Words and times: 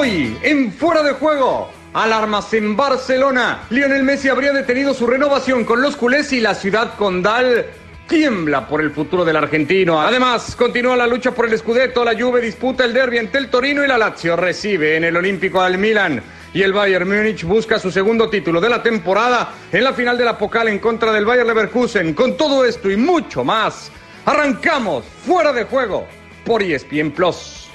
Hoy, 0.00 0.38
en 0.44 0.70
Fuera 0.70 1.02
de 1.02 1.10
Juego, 1.10 1.72
alarmas 1.92 2.54
en 2.54 2.76
Barcelona. 2.76 3.64
Lionel 3.68 4.04
Messi 4.04 4.28
habría 4.28 4.52
detenido 4.52 4.94
su 4.94 5.08
renovación 5.08 5.64
con 5.64 5.82
los 5.82 5.96
culés 5.96 6.32
y 6.32 6.40
la 6.40 6.54
ciudad 6.54 6.94
condal 6.94 7.66
tiembla 8.06 8.68
por 8.68 8.80
el 8.80 8.92
futuro 8.92 9.24
del 9.24 9.34
argentino. 9.34 10.00
Además, 10.00 10.54
continúa 10.54 10.96
la 10.96 11.08
lucha 11.08 11.32
por 11.32 11.46
el 11.46 11.58
Scudetto. 11.58 12.04
La 12.04 12.16
Juve 12.16 12.40
disputa 12.40 12.84
el 12.84 12.94
derbi 12.94 13.18
entre 13.18 13.40
el 13.40 13.50
Torino 13.50 13.84
y 13.84 13.88
la 13.88 13.98
Lazio. 13.98 14.36
Recibe 14.36 14.94
en 14.94 15.02
el 15.02 15.16
Olímpico 15.16 15.60
al 15.60 15.78
Milan. 15.78 16.22
Y 16.54 16.62
el 16.62 16.72
Bayern 16.72 17.08
Múnich 17.08 17.42
busca 17.42 17.80
su 17.80 17.90
segundo 17.90 18.30
título 18.30 18.60
de 18.60 18.68
la 18.68 18.80
temporada 18.80 19.52
en 19.72 19.82
la 19.82 19.94
final 19.94 20.16
de 20.16 20.26
la 20.26 20.38
Pokal 20.38 20.68
en 20.68 20.78
contra 20.78 21.10
del 21.10 21.24
Bayern 21.24 21.48
Leverkusen. 21.48 22.14
Con 22.14 22.36
todo 22.36 22.64
esto 22.64 22.88
y 22.88 22.96
mucho 22.96 23.42
más, 23.42 23.90
arrancamos 24.24 25.04
fuera 25.26 25.52
de 25.52 25.64
juego 25.64 26.06
por 26.44 26.62
ESPN 26.62 27.10
Plus. 27.10 27.67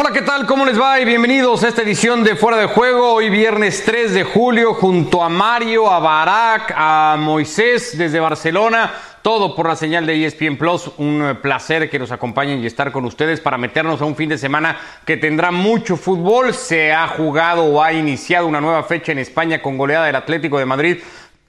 Hola, 0.00 0.12
¿qué 0.12 0.22
tal? 0.22 0.46
¿Cómo 0.46 0.64
les 0.64 0.80
va? 0.80 1.00
Y 1.00 1.04
bienvenidos 1.04 1.64
a 1.64 1.68
esta 1.68 1.82
edición 1.82 2.22
de 2.22 2.36
Fuera 2.36 2.56
de 2.56 2.66
Juego. 2.66 3.14
Hoy 3.14 3.30
viernes 3.30 3.82
3 3.84 4.14
de 4.14 4.22
julio, 4.22 4.74
junto 4.74 5.24
a 5.24 5.28
Mario, 5.28 5.90
a 5.90 5.98
Barak, 5.98 6.72
a 6.76 7.16
Moisés 7.18 7.98
desde 7.98 8.20
Barcelona. 8.20 8.92
Todo 9.22 9.56
por 9.56 9.66
la 9.66 9.74
señal 9.74 10.06
de 10.06 10.24
ESPN 10.24 10.56
Plus. 10.56 10.92
Un 10.98 11.38
placer 11.42 11.90
que 11.90 11.98
nos 11.98 12.12
acompañen 12.12 12.62
y 12.62 12.66
estar 12.66 12.92
con 12.92 13.06
ustedes 13.06 13.40
para 13.40 13.58
meternos 13.58 14.00
a 14.00 14.04
un 14.04 14.14
fin 14.14 14.28
de 14.28 14.38
semana 14.38 14.78
que 15.04 15.16
tendrá 15.16 15.50
mucho 15.50 15.96
fútbol. 15.96 16.54
Se 16.54 16.92
ha 16.92 17.08
jugado 17.08 17.64
o 17.64 17.82
ha 17.82 17.92
iniciado 17.92 18.46
una 18.46 18.60
nueva 18.60 18.84
fecha 18.84 19.10
en 19.10 19.18
España 19.18 19.60
con 19.60 19.76
goleada 19.76 20.06
del 20.06 20.14
Atlético 20.14 20.60
de 20.60 20.64
Madrid 20.64 20.98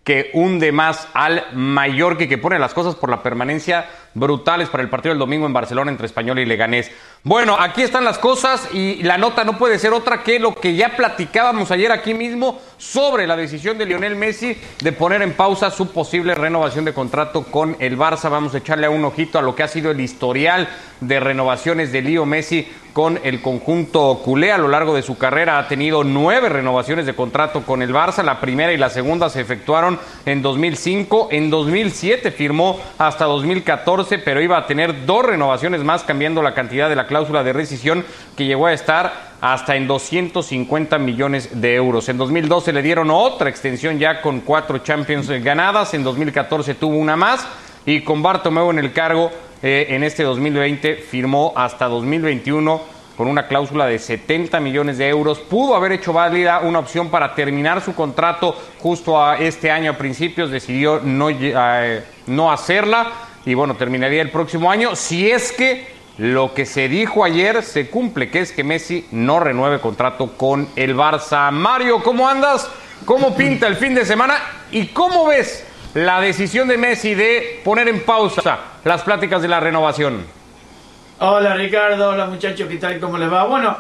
que 0.03 0.31
hunde 0.33 0.71
más 0.71 1.07
al 1.13 1.45
Mallorca 1.53 2.23
y 2.23 2.27
que 2.27 2.39
pone 2.39 2.57
las 2.57 2.73
cosas 2.73 2.95
por 2.95 3.11
la 3.11 3.21
permanencia 3.21 3.87
brutales 4.13 4.69
para 4.69 4.83
el 4.83 4.89
partido 4.89 5.13
del 5.13 5.19
domingo 5.19 5.45
en 5.45 5.53
Barcelona 5.53 5.91
entre 5.91 6.05
Español 6.05 6.39
y 6.39 6.45
Leganés. 6.45 6.91
Bueno, 7.23 7.57
aquí 7.59 7.81
están 7.81 8.05
las 8.05 8.17
cosas 8.17 8.69
y 8.73 9.03
la 9.03 9.17
nota 9.17 9.43
no 9.43 9.57
puede 9.57 9.77
ser 9.77 9.93
otra 9.93 10.23
que 10.23 10.39
lo 10.39 10.55
que 10.55 10.75
ya 10.75 10.95
platicábamos 10.95 11.71
ayer 11.71 11.91
aquí 11.91 12.13
mismo 12.13 12.61
sobre 12.77 13.27
la 13.27 13.35
decisión 13.35 13.77
de 13.77 13.85
Lionel 13.85 14.15
Messi 14.15 14.57
de 14.81 14.91
poner 14.91 15.21
en 15.21 15.33
pausa 15.33 15.69
su 15.69 15.91
posible 15.91 16.33
renovación 16.33 16.85
de 16.85 16.93
contrato 16.93 17.43
con 17.43 17.75
el 17.79 17.97
Barça. 17.97 18.29
Vamos 18.29 18.55
a 18.55 18.59
echarle 18.59 18.87
un 18.87 19.03
ojito 19.03 19.37
a 19.37 19.41
lo 19.41 19.55
que 19.55 19.63
ha 19.63 19.67
sido 19.67 19.91
el 19.91 19.99
historial 19.99 20.69
de 21.01 21.19
renovaciones 21.19 21.91
de 21.91 22.01
Leo 22.01 22.25
Messi 22.25 22.67
con 22.93 23.19
el 23.23 23.41
conjunto 23.41 24.19
culé 24.25 24.51
a 24.51 24.57
lo 24.57 24.67
largo 24.67 24.95
de 24.95 25.01
su 25.01 25.17
carrera. 25.17 25.59
Ha 25.59 25.67
tenido 25.67 26.03
nueve 26.03 26.49
renovaciones 26.49 27.05
de 27.05 27.15
contrato 27.15 27.61
con 27.61 27.81
el 27.81 27.93
Barça. 27.93 28.23
La 28.23 28.41
primera 28.41 28.73
y 28.73 28.77
la 28.77 28.89
segunda 28.89 29.29
se 29.29 29.41
efectuaron 29.41 29.99
en 30.25 30.41
2005. 30.41 31.29
En 31.31 31.49
2007 31.49 32.31
firmó 32.31 32.79
hasta 32.97 33.25
2014, 33.25 33.98
pero 34.07 34.41
iba 34.41 34.57
a 34.57 34.65
tener 34.65 35.05
dos 35.05 35.25
renovaciones 35.25 35.83
más 35.83 36.03
cambiando 36.03 36.41
la 36.41 36.53
cantidad 36.53 36.87
de 36.89 36.95
la 36.95 37.05
cláusula 37.05 37.43
de 37.43 37.53
rescisión 37.53 38.05
que 38.37 38.45
llegó 38.45 38.67
a 38.67 38.73
estar 38.73 39.29
hasta 39.41 39.75
en 39.75 39.87
250 39.87 40.97
millones 40.97 41.61
de 41.61 41.75
euros. 41.75 42.07
En 42.09 42.17
2012 42.17 42.71
le 42.73 42.81
dieron 42.81 43.11
otra 43.11 43.49
extensión 43.49 43.99
ya 43.99 44.21
con 44.21 44.41
cuatro 44.41 44.77
Champions 44.79 45.29
ganadas, 45.43 45.93
en 45.93 46.03
2014 46.03 46.75
tuvo 46.75 46.95
una 46.97 47.15
más 47.15 47.45
y 47.85 48.01
con 48.01 48.21
Bartomeu 48.21 48.69
en 48.71 48.79
el 48.79 48.93
cargo 48.93 49.31
eh, 49.61 49.87
en 49.89 50.03
este 50.03 50.23
2020 50.23 50.95
firmó 50.95 51.53
hasta 51.55 51.87
2021 51.87 52.99
con 53.17 53.27
una 53.27 53.47
cláusula 53.47 53.85
de 53.85 53.99
70 53.99 54.61
millones 54.61 54.97
de 54.97 55.09
euros. 55.09 55.39
Pudo 55.39 55.75
haber 55.75 55.91
hecho 55.91 56.13
válida 56.13 56.59
una 56.59 56.79
opción 56.79 57.09
para 57.09 57.35
terminar 57.35 57.81
su 57.81 57.93
contrato 57.93 58.55
justo 58.79 59.21
a 59.21 59.37
este 59.37 59.69
año 59.69 59.91
a 59.91 59.97
principios, 59.97 60.51
decidió 60.51 61.01
no, 61.03 61.29
eh, 61.29 62.01
no 62.27 62.49
hacerla 62.49 63.11
y 63.45 63.53
bueno, 63.53 63.75
terminaría 63.75 64.21
el 64.21 64.31
próximo 64.31 64.71
año 64.71 64.95
si 64.95 65.29
es 65.29 65.51
que 65.51 65.87
lo 66.17 66.53
que 66.53 66.65
se 66.65 66.89
dijo 66.89 67.23
ayer 67.23 67.63
se 67.63 67.89
cumple, 67.89 68.29
que 68.29 68.41
es 68.41 68.51
que 68.51 68.63
Messi 68.63 69.07
no 69.11 69.39
renueve 69.39 69.79
contrato 69.79 70.33
con 70.35 70.67
el 70.75 70.95
Barça. 70.95 71.49
Mario, 71.51 72.03
¿cómo 72.03 72.27
andas? 72.27 72.69
¿Cómo 73.05 73.35
pinta 73.37 73.67
el 73.67 73.77
fin 73.77 73.95
de 73.95 74.05
semana? 74.05 74.35
¿Y 74.71 74.87
cómo 74.87 75.27
ves 75.27 75.65
la 75.93 76.19
decisión 76.19 76.67
de 76.67 76.77
Messi 76.77 77.15
de 77.15 77.61
poner 77.63 77.87
en 77.87 78.01
pausa 78.01 78.59
las 78.83 79.01
pláticas 79.03 79.41
de 79.41 79.47
la 79.47 79.61
renovación? 79.61 80.25
Hola 81.19 81.55
Ricardo, 81.55 82.09
hola 82.09 82.25
muchachos, 82.25 82.67
¿qué 82.67 82.75
tal? 82.75 82.99
¿Cómo 82.99 83.17
les 83.17 83.31
va? 83.31 83.45
Bueno, 83.45 83.77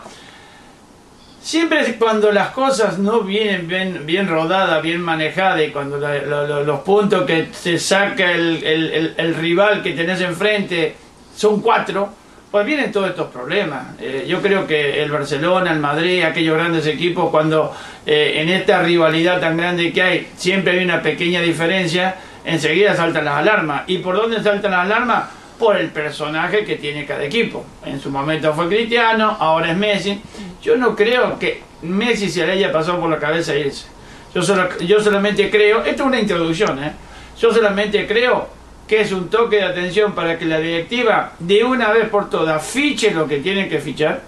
siempre 1.41 1.95
cuando 1.95 2.31
las 2.31 2.49
cosas 2.49 2.97
no 2.97 3.21
vienen 3.21 3.67
bien, 3.67 4.05
bien 4.05 4.27
rodadas, 4.27 4.81
bien 4.81 5.01
manejadas 5.01 5.61
y 5.61 5.69
cuando 5.69 5.97
los 5.97 6.79
puntos 6.81 7.25
que 7.25 7.49
te 7.63 7.77
saca 7.79 8.31
el, 8.31 9.13
el 9.17 9.35
rival 9.35 9.81
que 9.81 9.93
tenés 9.93 10.21
enfrente 10.21 10.95
son 11.35 11.61
cuatro, 11.61 12.09
pues 12.51 12.65
vienen 12.65 12.91
todos 12.91 13.09
estos 13.09 13.27
problemas. 13.31 13.99
Eh, 13.99 14.25
yo 14.27 14.41
creo 14.41 14.65
que 14.65 15.01
el 15.01 15.11
Barcelona, 15.11 15.71
el 15.71 15.79
Madrid, 15.79 16.23
aquellos 16.23 16.57
grandes 16.57 16.85
equipos, 16.87 17.29
cuando 17.29 17.73
eh, 18.05 18.33
en 18.37 18.49
esta 18.49 18.81
rivalidad 18.81 19.39
tan 19.39 19.55
grande 19.55 19.93
que 19.93 20.01
hay, 20.01 20.27
siempre 20.35 20.77
hay 20.77 20.83
una 20.83 21.01
pequeña 21.01 21.41
diferencia, 21.41 22.15
enseguida 22.43 22.95
saltan 22.95 23.25
las 23.25 23.35
alarmas. 23.35 23.83
¿Y 23.87 23.99
por 23.99 24.15
dónde 24.15 24.41
saltan 24.41 24.71
las 24.71 24.85
alarmas? 24.85 25.25
Por 25.59 25.77
el 25.77 25.89
personaje 25.89 26.63
que 26.63 26.77
tiene 26.77 27.05
cada 27.05 27.23
equipo. 27.23 27.65
En 27.85 27.99
su 27.99 28.09
momento 28.09 28.53
fue 28.53 28.67
Cristiano, 28.67 29.37
ahora 29.39 29.71
es 29.71 29.77
Messi. 29.77 30.21
Yo 30.61 30.75
no 30.75 30.95
creo 30.95 31.39
que 31.39 31.63
Messi 31.81 32.29
se 32.29 32.45
le 32.45 32.53
haya 32.53 32.71
pasado 32.71 32.99
por 32.99 33.09
la 33.09 33.19
cabeza 33.19 33.55
irse. 33.55 33.87
Yo, 34.33 34.41
yo 34.81 34.99
solamente 35.01 35.49
creo, 35.49 35.79
esto 35.83 36.03
es 36.03 36.07
una 36.07 36.19
introducción, 36.19 36.83
¿eh? 36.83 36.91
yo 37.39 37.51
solamente 37.51 38.05
creo 38.05 38.47
que 38.87 39.01
es 39.01 39.11
un 39.11 39.29
toque 39.29 39.57
de 39.57 39.63
atención 39.63 40.13
para 40.13 40.37
que 40.37 40.45
la 40.45 40.59
directiva 40.59 41.33
de 41.39 41.63
una 41.63 41.91
vez 41.91 42.09
por 42.09 42.29
todas 42.29 42.65
fiche 42.65 43.11
lo 43.11 43.27
que 43.27 43.37
tiene 43.37 43.69
que 43.69 43.79
fichar, 43.79 44.21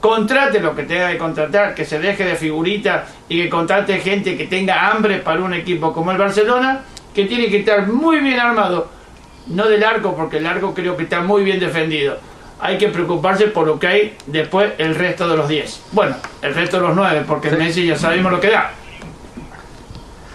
contrate 0.00 0.60
lo 0.60 0.74
que 0.74 0.84
tenga 0.84 1.10
que 1.10 1.18
contratar, 1.18 1.74
que 1.74 1.84
se 1.84 1.98
deje 1.98 2.24
de 2.24 2.36
figurita 2.36 3.06
y 3.28 3.42
que 3.42 3.48
contrate 3.48 3.98
gente 3.98 4.36
que 4.36 4.46
tenga 4.46 4.90
hambre 4.90 5.18
para 5.18 5.40
un 5.40 5.54
equipo 5.54 5.92
como 5.92 6.12
el 6.12 6.18
Barcelona, 6.18 6.82
que 7.14 7.26
tiene 7.26 7.48
que 7.48 7.58
estar 7.58 7.86
muy 7.86 8.18
bien 8.18 8.38
armado, 8.38 8.88
no 9.48 9.66
del 9.66 9.82
arco, 9.82 10.14
porque 10.14 10.38
el 10.38 10.46
arco 10.46 10.74
creo 10.74 10.96
que 10.96 11.04
está 11.04 11.20
muy 11.20 11.42
bien 11.42 11.58
defendido. 11.58 12.18
Hay 12.64 12.78
que 12.78 12.88
preocuparse 12.88 13.48
por 13.48 13.66
lo 13.66 13.78
que 13.78 13.86
hay 13.86 14.16
después 14.24 14.72
el 14.78 14.94
resto 14.94 15.28
de 15.28 15.36
los 15.36 15.50
10. 15.50 15.82
Bueno, 15.92 16.16
el 16.40 16.54
resto 16.54 16.78
de 16.78 16.84
los 16.84 16.96
9, 16.96 17.24
porque 17.28 17.50
Messi 17.50 17.84
ya 17.84 17.98
sabemos 17.98 18.32
lo 18.32 18.40
que 18.40 18.48
da. 18.48 18.72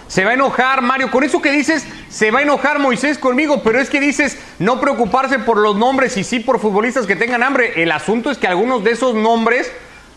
Se 0.08 0.24
va 0.24 0.30
a 0.30 0.34
enojar, 0.36 0.84
Mario. 0.84 1.10
Con 1.10 1.24
eso 1.24 1.42
que 1.42 1.52
dices, 1.52 1.88
se 2.08 2.30
va 2.30 2.38
a 2.38 2.42
enojar 2.44 2.78
Moisés 2.78 3.18
conmigo, 3.18 3.64
pero 3.64 3.80
es 3.80 3.90
que 3.90 4.00
dices 4.00 4.38
no 4.60 4.80
preocuparse 4.80 5.40
por 5.40 5.58
los 5.58 5.76
nombres 5.76 6.18
y 6.18 6.24
sí 6.24 6.40
por 6.40 6.60
futbolistas 6.60 7.08
que 7.08 7.16
tengan 7.16 7.42
hambre. 7.42 7.82
El 7.82 7.92
asunto 7.92 8.30
es 8.30 8.38
que 8.38 8.46
algunos 8.46 8.84
de 8.84 8.92
esos 8.92 9.16
nombres 9.16 9.72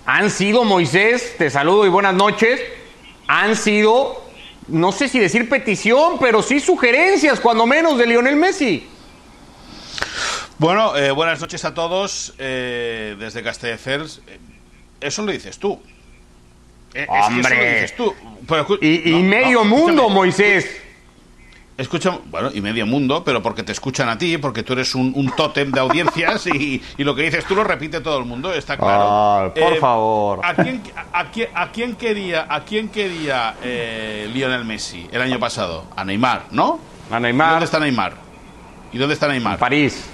han 0.05 0.29
sido, 0.29 0.65
Moisés, 0.65 1.37
te 1.39 1.49
saludo 1.49 1.87
y 1.87 1.89
buenas 1.89 2.12
noches, 2.12 2.61
han 3.27 3.56
sido, 3.56 4.23
no 4.69 4.93
sé 4.93 5.09
si 5.09 5.19
decir 5.19 5.49
petición, 5.49 6.19
pero 6.21 6.43
sí 6.43 6.61
sugerencias, 6.61 7.41
cuando 7.41 7.65
menos, 7.65 7.97
de 7.97 8.06
Lionel 8.06 8.37
Messi. 8.37 8.87
Bueno, 10.62 10.97
eh, 10.97 11.11
buenas 11.11 11.41
noches 11.41 11.65
a 11.65 11.75
todos 11.75 12.34
eh, 12.39 13.17
desde 13.19 13.43
Castelldefels. 13.43 14.23
Eh, 14.28 14.39
eso 15.00 15.23
lo 15.23 15.33
dices 15.33 15.59
tú. 15.59 15.83
¡Hombre! 17.09 17.93
y, 18.81 19.12
medio 19.25 19.65
mundo, 19.65 20.09
Moisés. 20.09 20.81
Escucha, 21.77 22.17
bueno, 22.27 22.50
y 22.55 22.61
medio 22.61 22.87
mundo, 22.87 23.25
pero 23.25 23.43
porque 23.43 23.65
te 23.65 23.73
escuchan 23.73 24.09
a 24.09 24.17
ti, 24.17 24.39
porque 24.39 24.62
tú 24.62 24.75
eres 24.75 24.95
un, 24.95 25.33
tótem 25.37 25.73
de 25.73 25.81
audiencias 25.81 26.47
y, 26.47 26.81
lo 26.99 27.17
que 27.17 27.23
dices 27.23 27.44
tú 27.44 27.56
lo 27.56 27.65
repite 27.65 28.00
todo 28.00 28.21
el 28.21 28.25
mundo, 28.25 28.55
está 28.55 28.77
claro. 28.77 29.03
Ah, 29.05 29.50
por 29.53 29.73
eh, 29.73 29.81
favor. 29.81 30.41
¿A 30.44 30.55
quién, 30.55 30.81
a, 31.12 31.73
quién, 31.73 31.97
quería, 31.97 32.47
a 32.49 32.61
quién 32.65 32.89
quería 32.89 33.56
eh, 33.65 34.31
Lionel 34.33 34.65
Messi 34.65 35.09
el 35.11 35.23
año 35.23 35.41
pasado? 35.41 35.87
A 35.97 36.05
Neymar, 36.05 36.44
¿no? 36.53 36.79
A 37.11 37.19
Neymar. 37.19 37.50
¿Dónde 37.50 37.65
está 37.65 37.81
Neymar? 37.81 38.12
¿Y 38.93 38.99
dónde 38.99 39.15
está 39.15 39.27
Neymar? 39.27 39.59
París. 39.59 40.12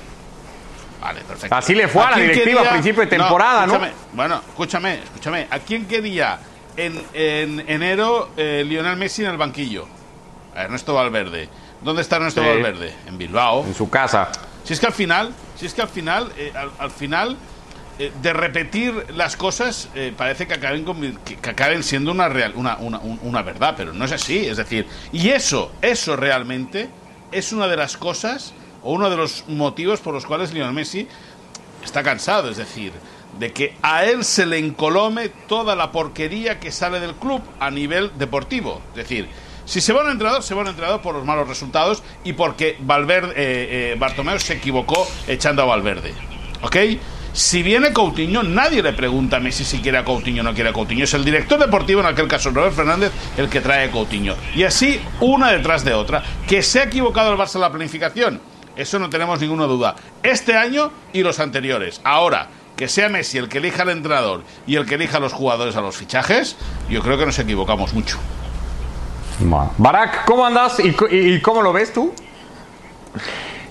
Vale, 1.01 1.21
perfecto. 1.21 1.55
Así 1.55 1.75
le 1.75 1.89
fue 1.89 2.03
a, 2.03 2.11
la 2.11 2.17
directiva 2.19 2.63
a 2.63 2.71
principio 2.71 3.03
de 3.03 3.09
temporada, 3.09 3.67
¿no? 3.67 3.81
Bueno, 4.13 4.43
escúchame, 4.49 4.95
escúchame. 5.05 5.47
¿A 5.51 5.59
quién 5.61 5.87
quería 5.87 6.39
en, 6.79 7.65
enero 7.69 8.31
eh, 8.37 8.65
Lionel 8.67 8.97
Messi 8.97 9.25
en 9.25 9.31
el 9.31 9.37
banquillo. 9.37 9.87
Ernesto 10.55 10.95
Valverde. 10.95 11.49
¿Dónde 11.83 12.03
está 12.03 12.17
Ernesto 12.17 12.43
Valverde? 12.43 12.95
En 13.07 13.19
Bilbao. 13.19 13.65
En 13.65 13.75
su 13.75 13.89
casa. 13.91 14.31
Si 14.65 14.73
es 14.73 14.81
que 14.81 14.87
al 14.87 14.93
final, 14.93 15.33
si 15.57 15.67
es 15.67 15.75
que 15.75 15.83
al 15.83 15.89
final, 15.89 16.33
eh, 16.37 16.53
al, 16.79 16.91
final 16.91 17.37
eh, 17.99 18.13
de 18.21 18.33
repetir 18.33 19.07
las 19.15 19.37
cosas 19.37 19.89
parece 20.17 20.47
que 20.47 20.55
acaben, 20.55 20.85
que, 21.25 21.51
acaben 21.51 21.83
siendo 21.83 22.11
una, 22.13 22.29
real, 22.29 22.53
una, 22.57 22.77
una, 22.79 22.99
una, 22.99 23.43
verdad, 23.43 23.75
pero 23.77 23.93
no 23.93 24.05
es 24.05 24.13
así. 24.13 24.47
Es 24.47 24.57
decir, 24.57 24.87
y 25.13 25.31
eso, 25.31 25.73
eso 25.81 26.17
realmente 26.17 26.89
es 27.31 27.53
una 27.53 27.69
de 27.69 27.77
las 27.77 27.97
cosas 27.97 28.53
o 28.83 28.93
uno 28.93 29.11
de 29.11 29.17
los 29.17 29.45
motivos 29.49 30.01
por 30.01 30.15
los 30.15 30.27
cuales 30.27 30.53
Lionel 30.53 30.75
Messi 30.75 31.09
está 31.85 32.03
cansado. 32.03 32.51
Es 32.51 32.57
decir, 32.57 32.93
de 33.39 33.53
que 33.53 33.77
a 33.83 34.05
él 34.05 34.25
se 34.25 34.47
le 34.47 34.59
encolome 34.59 35.29
toda 35.49 35.77
la 35.77 35.93
porquería 35.93 36.59
que 36.59 36.73
sale 36.73 37.01
del 37.01 37.15
club 37.15 37.43
a 37.61 37.71
nivel 37.71 38.13
deportivo. 38.19 38.81
Es 38.91 38.97
decir, 38.97 39.29
si 39.65 39.81
se 39.81 39.93
va 39.93 40.03
un 40.03 40.11
entrenador, 40.11 40.43
se 40.43 40.55
va 40.55 40.63
un 40.63 40.69
entrenador 40.69 41.03
por 41.03 41.15
los 41.15 41.25
malos 41.25 41.47
resultados 41.47 42.03
y 42.25 42.33
porque 42.33 42.77
Valverde, 42.81 43.31
eh, 43.31 43.93
eh, 43.93 43.97
Bartomeu 43.99 44.39
se 44.39 44.55
equivocó 44.55 45.07
echando 45.27 45.63
a 45.63 45.67
Valverde. 45.67 46.15
¿Ok? 46.63 46.77
si 47.39 47.63
viene 47.63 47.93
Coutinho, 47.93 48.43
nadie 48.43 48.83
le 48.83 48.93
pregunta 48.93 49.37
a 49.37 49.41
Messi 49.41 49.65
si 49.65 49.79
quiere 49.79 49.99
a 49.99 50.05
Coutinho 50.05 50.41
o 50.41 50.45
no 50.45 50.55
quiere 50.55 50.71
a 50.71 50.73
Coutinho. 50.73 51.05
Es 51.05 51.15
el 51.15 51.25
director 51.25 51.57
deportivo, 51.59 52.01
en 52.01 52.07
aquel 52.07 52.27
caso 52.27 52.51
Robert 52.51 52.75
Fernández, 52.75 53.13
el 53.37 53.49
que 53.49 53.61
trae 53.61 53.85
a 53.85 53.91
Coutinho. 53.93 54.35
Y 54.57 54.65
así, 54.65 55.01
una 55.21 55.53
detrás 55.53 55.85
de 55.85 55.95
otra. 55.95 56.23
Que 56.49 56.63
se 56.63 56.81
ha 56.81 56.85
equivocado 56.85 57.31
el 57.31 57.39
Barça 57.39 57.55
en 57.55 57.61
la 57.61 57.71
planificación, 57.71 58.41
eso 58.79 59.01
no 59.01 59.11
tenemos 59.11 59.41
ninguna 59.41 59.65
duda. 59.65 59.97
Este 60.23 60.57
año 60.57 60.93
y 61.13 61.25
los 61.25 61.41
anteriores. 61.41 62.01
Ahora, 62.05 62.47
que 62.77 62.87
sea 62.87 63.09
Messi 63.09 63.37
el 63.37 63.49
que 63.49 63.59
elija 63.59 63.83
al 63.83 63.91
entrenador 63.91 64.45
y 64.69 64.77
el 64.77 64.87
que 64.87 64.95
elija 64.95 65.17
a 65.17 65.21
los 65.21 65.33
jugadores 65.33 65.75
a 65.75 65.81
los 65.81 65.97
fichajes, 65.97 66.57
yo 66.89 67.03
creo 67.03 67.19
que 67.19 67.27
nos 67.27 67.37
equivocamos 67.41 67.93
mucho. 67.93 68.19
Barak, 69.79 70.25
¿cómo 70.27 70.47
andas 70.47 70.79
y, 70.79 71.41
cómo 71.41 71.63
lo 71.63 71.73
ves 71.73 71.93
tú? 71.93 72.13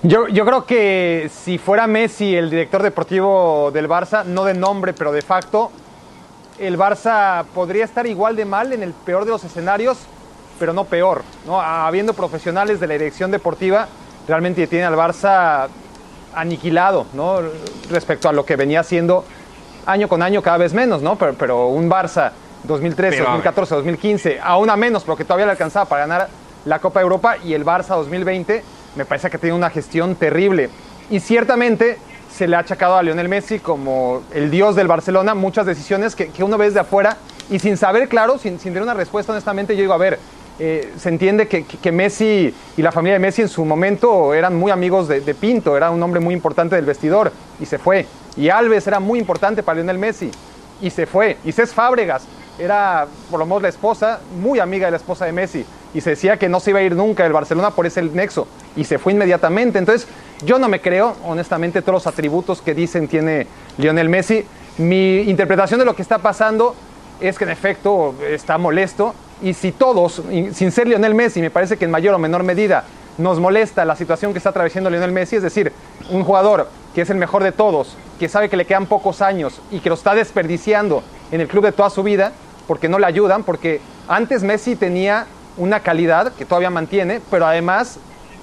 Yo, 0.02 0.28
yo, 0.28 0.44
creo 0.44 0.66
que 0.66 1.30
si 1.44 1.56
fuera 1.56 1.86
Messi 1.86 2.36
el 2.36 2.50
director 2.50 2.82
deportivo 2.82 3.70
del 3.72 3.88
Barça, 3.88 4.24
no 4.24 4.44
de 4.44 4.54
nombre, 4.54 4.92
pero 4.92 5.10
de 5.10 5.22
facto, 5.22 5.72
el 6.58 6.78
Barça 6.78 7.44
podría 7.54 7.84
estar 7.84 8.06
igual 8.06 8.36
de 8.36 8.44
mal 8.44 8.74
en 8.74 8.82
el 8.82 8.92
peor 8.92 9.24
de 9.24 9.30
los 9.30 9.42
escenarios, 9.42 9.98
pero 10.58 10.74
no 10.74 10.84
peor. 10.84 11.22
¿no? 11.46 11.60
Habiendo 11.60 12.12
profesionales 12.12 12.78
de 12.78 12.86
la 12.86 12.94
dirección 12.94 13.30
deportiva, 13.30 13.88
realmente 14.28 14.66
tiene 14.66 14.84
al 14.84 14.94
Barça 14.94 15.66
aniquilado 16.34 17.06
¿no? 17.14 17.40
respecto 17.90 18.28
a 18.28 18.32
lo 18.32 18.44
que 18.44 18.54
venía 18.54 18.82
siendo 18.82 19.24
año 19.86 20.06
con 20.06 20.22
año 20.22 20.42
cada 20.42 20.58
vez 20.58 20.74
menos, 20.74 21.02
¿no? 21.02 21.16
pero, 21.16 21.34
pero 21.34 21.68
un 21.68 21.90
Barça 21.90 22.30
2013, 22.64 23.22
2014, 23.22 23.74
2015, 23.76 24.38
aún 24.42 24.68
a 24.68 24.76
menos 24.76 25.02
porque 25.04 25.24
todavía 25.24 25.46
le 25.46 25.52
alcanzaba 25.52 25.86
para 25.86 26.06
ganar 26.06 26.28
la 26.66 26.78
Copa 26.78 27.00
Europa 27.00 27.36
y 27.42 27.54
el 27.54 27.64
Barça 27.64 27.96
2020 27.96 28.62
me 28.94 29.04
parece 29.04 29.30
que 29.30 29.38
tiene 29.38 29.56
una 29.56 29.70
gestión 29.70 30.14
terrible. 30.16 30.68
Y 31.08 31.20
ciertamente 31.20 31.98
se 32.30 32.46
le 32.46 32.56
ha 32.56 32.58
achacado 32.58 32.96
a 32.96 33.02
Lionel 33.02 33.28
Messi 33.28 33.58
como 33.58 34.22
el 34.34 34.50
dios 34.50 34.76
del 34.76 34.86
Barcelona 34.88 35.34
muchas 35.34 35.64
decisiones 35.64 36.14
que, 36.14 36.30
uno 36.44 36.58
ve 36.58 36.66
desde 36.66 36.80
afuera 36.80 37.16
y 37.48 37.58
sin 37.58 37.78
saber, 37.78 38.08
claro, 38.08 38.38
sin, 38.38 38.58
sin 38.60 38.72
tener 38.72 38.82
una 38.82 38.94
respuesta, 38.94 39.32
honestamente, 39.32 39.74
yo 39.74 39.80
digo, 39.80 39.94
a 39.94 39.98
ver, 39.98 40.18
eh, 40.58 40.92
se 40.98 41.08
entiende 41.08 41.46
que, 41.46 41.92
Messi 41.92 42.52
y 42.76 42.82
la 42.82 42.90
familia 42.90 43.14
de 43.14 43.20
Messi 43.20 43.42
en 43.42 43.48
su 43.48 43.64
momento 43.64 44.34
eran 44.34 44.56
muy 44.56 44.72
amigos 44.72 45.06
de, 45.06 45.20
de, 45.20 45.34
Pinto, 45.34 45.76
era 45.76 45.90
un 45.90 46.02
hombre 46.02 46.20
muy 46.20 46.34
importante 46.34 46.74
del 46.76 46.84
vestidor 46.84 47.32
y 47.60 47.66
se 47.66 47.78
fue. 47.78 48.06
Y 48.36 48.48
Alves 48.48 48.86
era 48.86 49.00
muy 49.00 49.18
importante 49.18 49.62
para 49.62 49.76
Lionel 49.76 49.98
Messi 49.98 50.30
y 50.80 50.90
se 50.90 51.06
fue. 51.06 51.36
Y 51.44 51.52
Cés 51.52 51.72
Fábregas 51.72 52.24
era 52.58 53.06
por 53.30 53.38
lo 53.38 53.46
menos 53.46 53.62
la 53.62 53.68
esposa, 53.68 54.20
muy 54.40 54.58
amiga 54.58 54.86
de 54.86 54.90
la 54.92 54.96
esposa 54.96 55.24
de 55.24 55.32
Messi, 55.32 55.64
y 55.94 56.00
se 56.00 56.10
decía 56.10 56.36
que 56.36 56.48
no 56.48 56.60
se 56.60 56.70
iba 56.70 56.80
a 56.80 56.82
ir 56.82 56.94
nunca 56.94 57.22
del 57.22 57.32
Barcelona 57.32 57.70
por 57.70 57.86
ese 57.86 58.02
nexo, 58.02 58.48
y 58.76 58.84
se 58.84 58.98
fue 58.98 59.12
inmediatamente. 59.12 59.78
Entonces, 59.78 60.08
yo 60.44 60.58
no 60.58 60.68
me 60.68 60.80
creo, 60.80 61.16
honestamente, 61.24 61.82
todos 61.82 61.94
los 61.94 62.06
atributos 62.06 62.60
que 62.60 62.74
dicen 62.74 63.08
tiene 63.08 63.46
Lionel 63.76 64.08
Messi. 64.08 64.44
Mi 64.78 65.20
interpretación 65.22 65.80
de 65.80 65.86
lo 65.86 65.94
que 65.94 66.02
está 66.02 66.18
pasando 66.18 66.74
es 67.20 67.38
que 67.38 67.44
en 67.44 67.50
efecto 67.50 68.14
está 68.28 68.58
molesto, 68.58 69.14
y 69.42 69.54
si 69.54 69.72
todos, 69.72 70.22
sin 70.52 70.72
ser 70.72 70.88
Lionel 70.88 71.14
Messi, 71.14 71.40
me 71.40 71.50
parece 71.50 71.76
que 71.76 71.84
en 71.84 71.90
mayor 71.90 72.14
o 72.14 72.18
menor 72.18 72.42
medida 72.42 72.84
nos 73.18 73.40
molesta 73.40 73.84
la 73.84 73.96
situación 73.96 74.32
que 74.32 74.38
está 74.38 74.50
atravesando 74.50 74.90
Lionel 74.90 75.12
Messi, 75.12 75.36
es 75.36 75.42
decir, 75.42 75.72
un 76.10 76.24
jugador 76.24 76.68
que 76.94 77.02
es 77.02 77.10
el 77.10 77.16
mejor 77.16 77.42
de 77.42 77.52
todos, 77.52 77.96
que 78.18 78.28
sabe 78.28 78.48
que 78.48 78.56
le 78.56 78.64
quedan 78.64 78.86
pocos 78.86 79.22
años 79.22 79.60
y 79.70 79.80
que 79.80 79.88
lo 79.88 79.94
está 79.94 80.14
desperdiciando 80.14 81.02
en 81.30 81.40
el 81.40 81.48
club 81.48 81.64
de 81.64 81.72
toda 81.72 81.90
su 81.90 82.02
vida, 82.02 82.32
porque 82.66 82.88
no 82.88 82.98
le 82.98 83.06
ayudan, 83.06 83.44
porque 83.44 83.80
antes 84.08 84.42
Messi 84.42 84.76
tenía 84.76 85.26
una 85.56 85.80
calidad 85.80 86.32
que 86.32 86.44
todavía 86.44 86.70
mantiene, 86.70 87.20
pero 87.30 87.46
además 87.46 87.98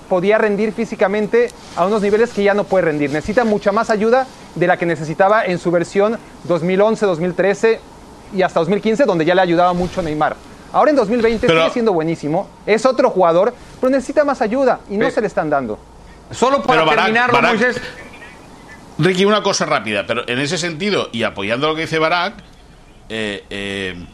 podía 0.09 0.37
rendir 0.37 0.71
físicamente 0.71 1.49
a 1.75 1.85
unos 1.85 2.01
niveles 2.01 2.31
que 2.31 2.43
ya 2.43 2.53
no 2.53 2.63
puede 2.63 2.85
rendir. 2.85 3.11
Necesita 3.11 3.43
mucha 3.43 3.71
más 3.71 3.89
ayuda 3.89 4.27
de 4.53 4.67
la 4.67 4.77
que 4.77 4.85
necesitaba 4.85 5.45
en 5.45 5.57
su 5.57 5.71
versión 5.71 6.17
2011, 6.43 7.05
2013 7.05 7.79
y 8.33 8.41
hasta 8.41 8.59
2015, 8.59 9.05
donde 9.05 9.25
ya 9.25 9.35
le 9.35 9.41
ayudaba 9.41 9.73
mucho 9.73 10.01
Neymar. 10.01 10.35
Ahora 10.75 10.91
en 10.91 10.97
2020 10.97 11.47
sigue 11.47 11.69
siendo 11.69 11.93
buenísimo, 11.93 12.49
es 12.65 12.85
otro 12.85 13.09
jugador, 13.09 13.55
pero 13.79 13.89
necesita 13.89 14.25
más 14.25 14.41
ayuda 14.41 14.81
y 14.89 14.97
no 14.97 15.09
se 15.09 15.21
le 15.21 15.27
están 15.27 15.49
dando. 15.49 15.79
Solo 16.31 16.61
para 16.61 16.85
terminar, 16.85 17.31
Moisés. 17.41 17.79
Ricky, 18.97 19.23
una 19.23 19.41
cosa 19.41 19.65
rápida, 19.65 20.05
pero 20.05 20.27
en 20.27 20.37
ese 20.37 20.57
sentido, 20.57 21.07
y 21.13 21.23
apoyando 21.23 21.69
lo 21.69 21.75
que 21.75 21.81
dice 21.81 21.97
Barak, 21.97 22.33
eh, 23.07 23.45
eh, 23.49 24.05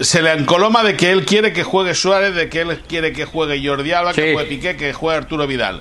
se 0.00 0.20
le 0.20 0.32
encoloma 0.32 0.82
de 0.82 0.96
que 0.96 1.12
él 1.12 1.24
quiere 1.24 1.52
que 1.52 1.62
juegue 1.62 1.94
Suárez, 1.94 2.34
de 2.34 2.48
que 2.48 2.62
él 2.62 2.80
quiere 2.88 3.12
que 3.12 3.24
juegue 3.24 3.64
Jordi 3.64 3.92
Alba, 3.92 4.12
que 4.12 4.34
juegue 4.34 4.48
Piqué, 4.48 4.76
que 4.76 4.92
juegue 4.92 5.18
Arturo 5.18 5.46
Vidal. 5.46 5.80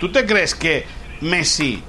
¿Tú 0.00 0.10
te 0.10 0.26
crees 0.26 0.56
que 0.56 0.86
Messi 1.20 1.84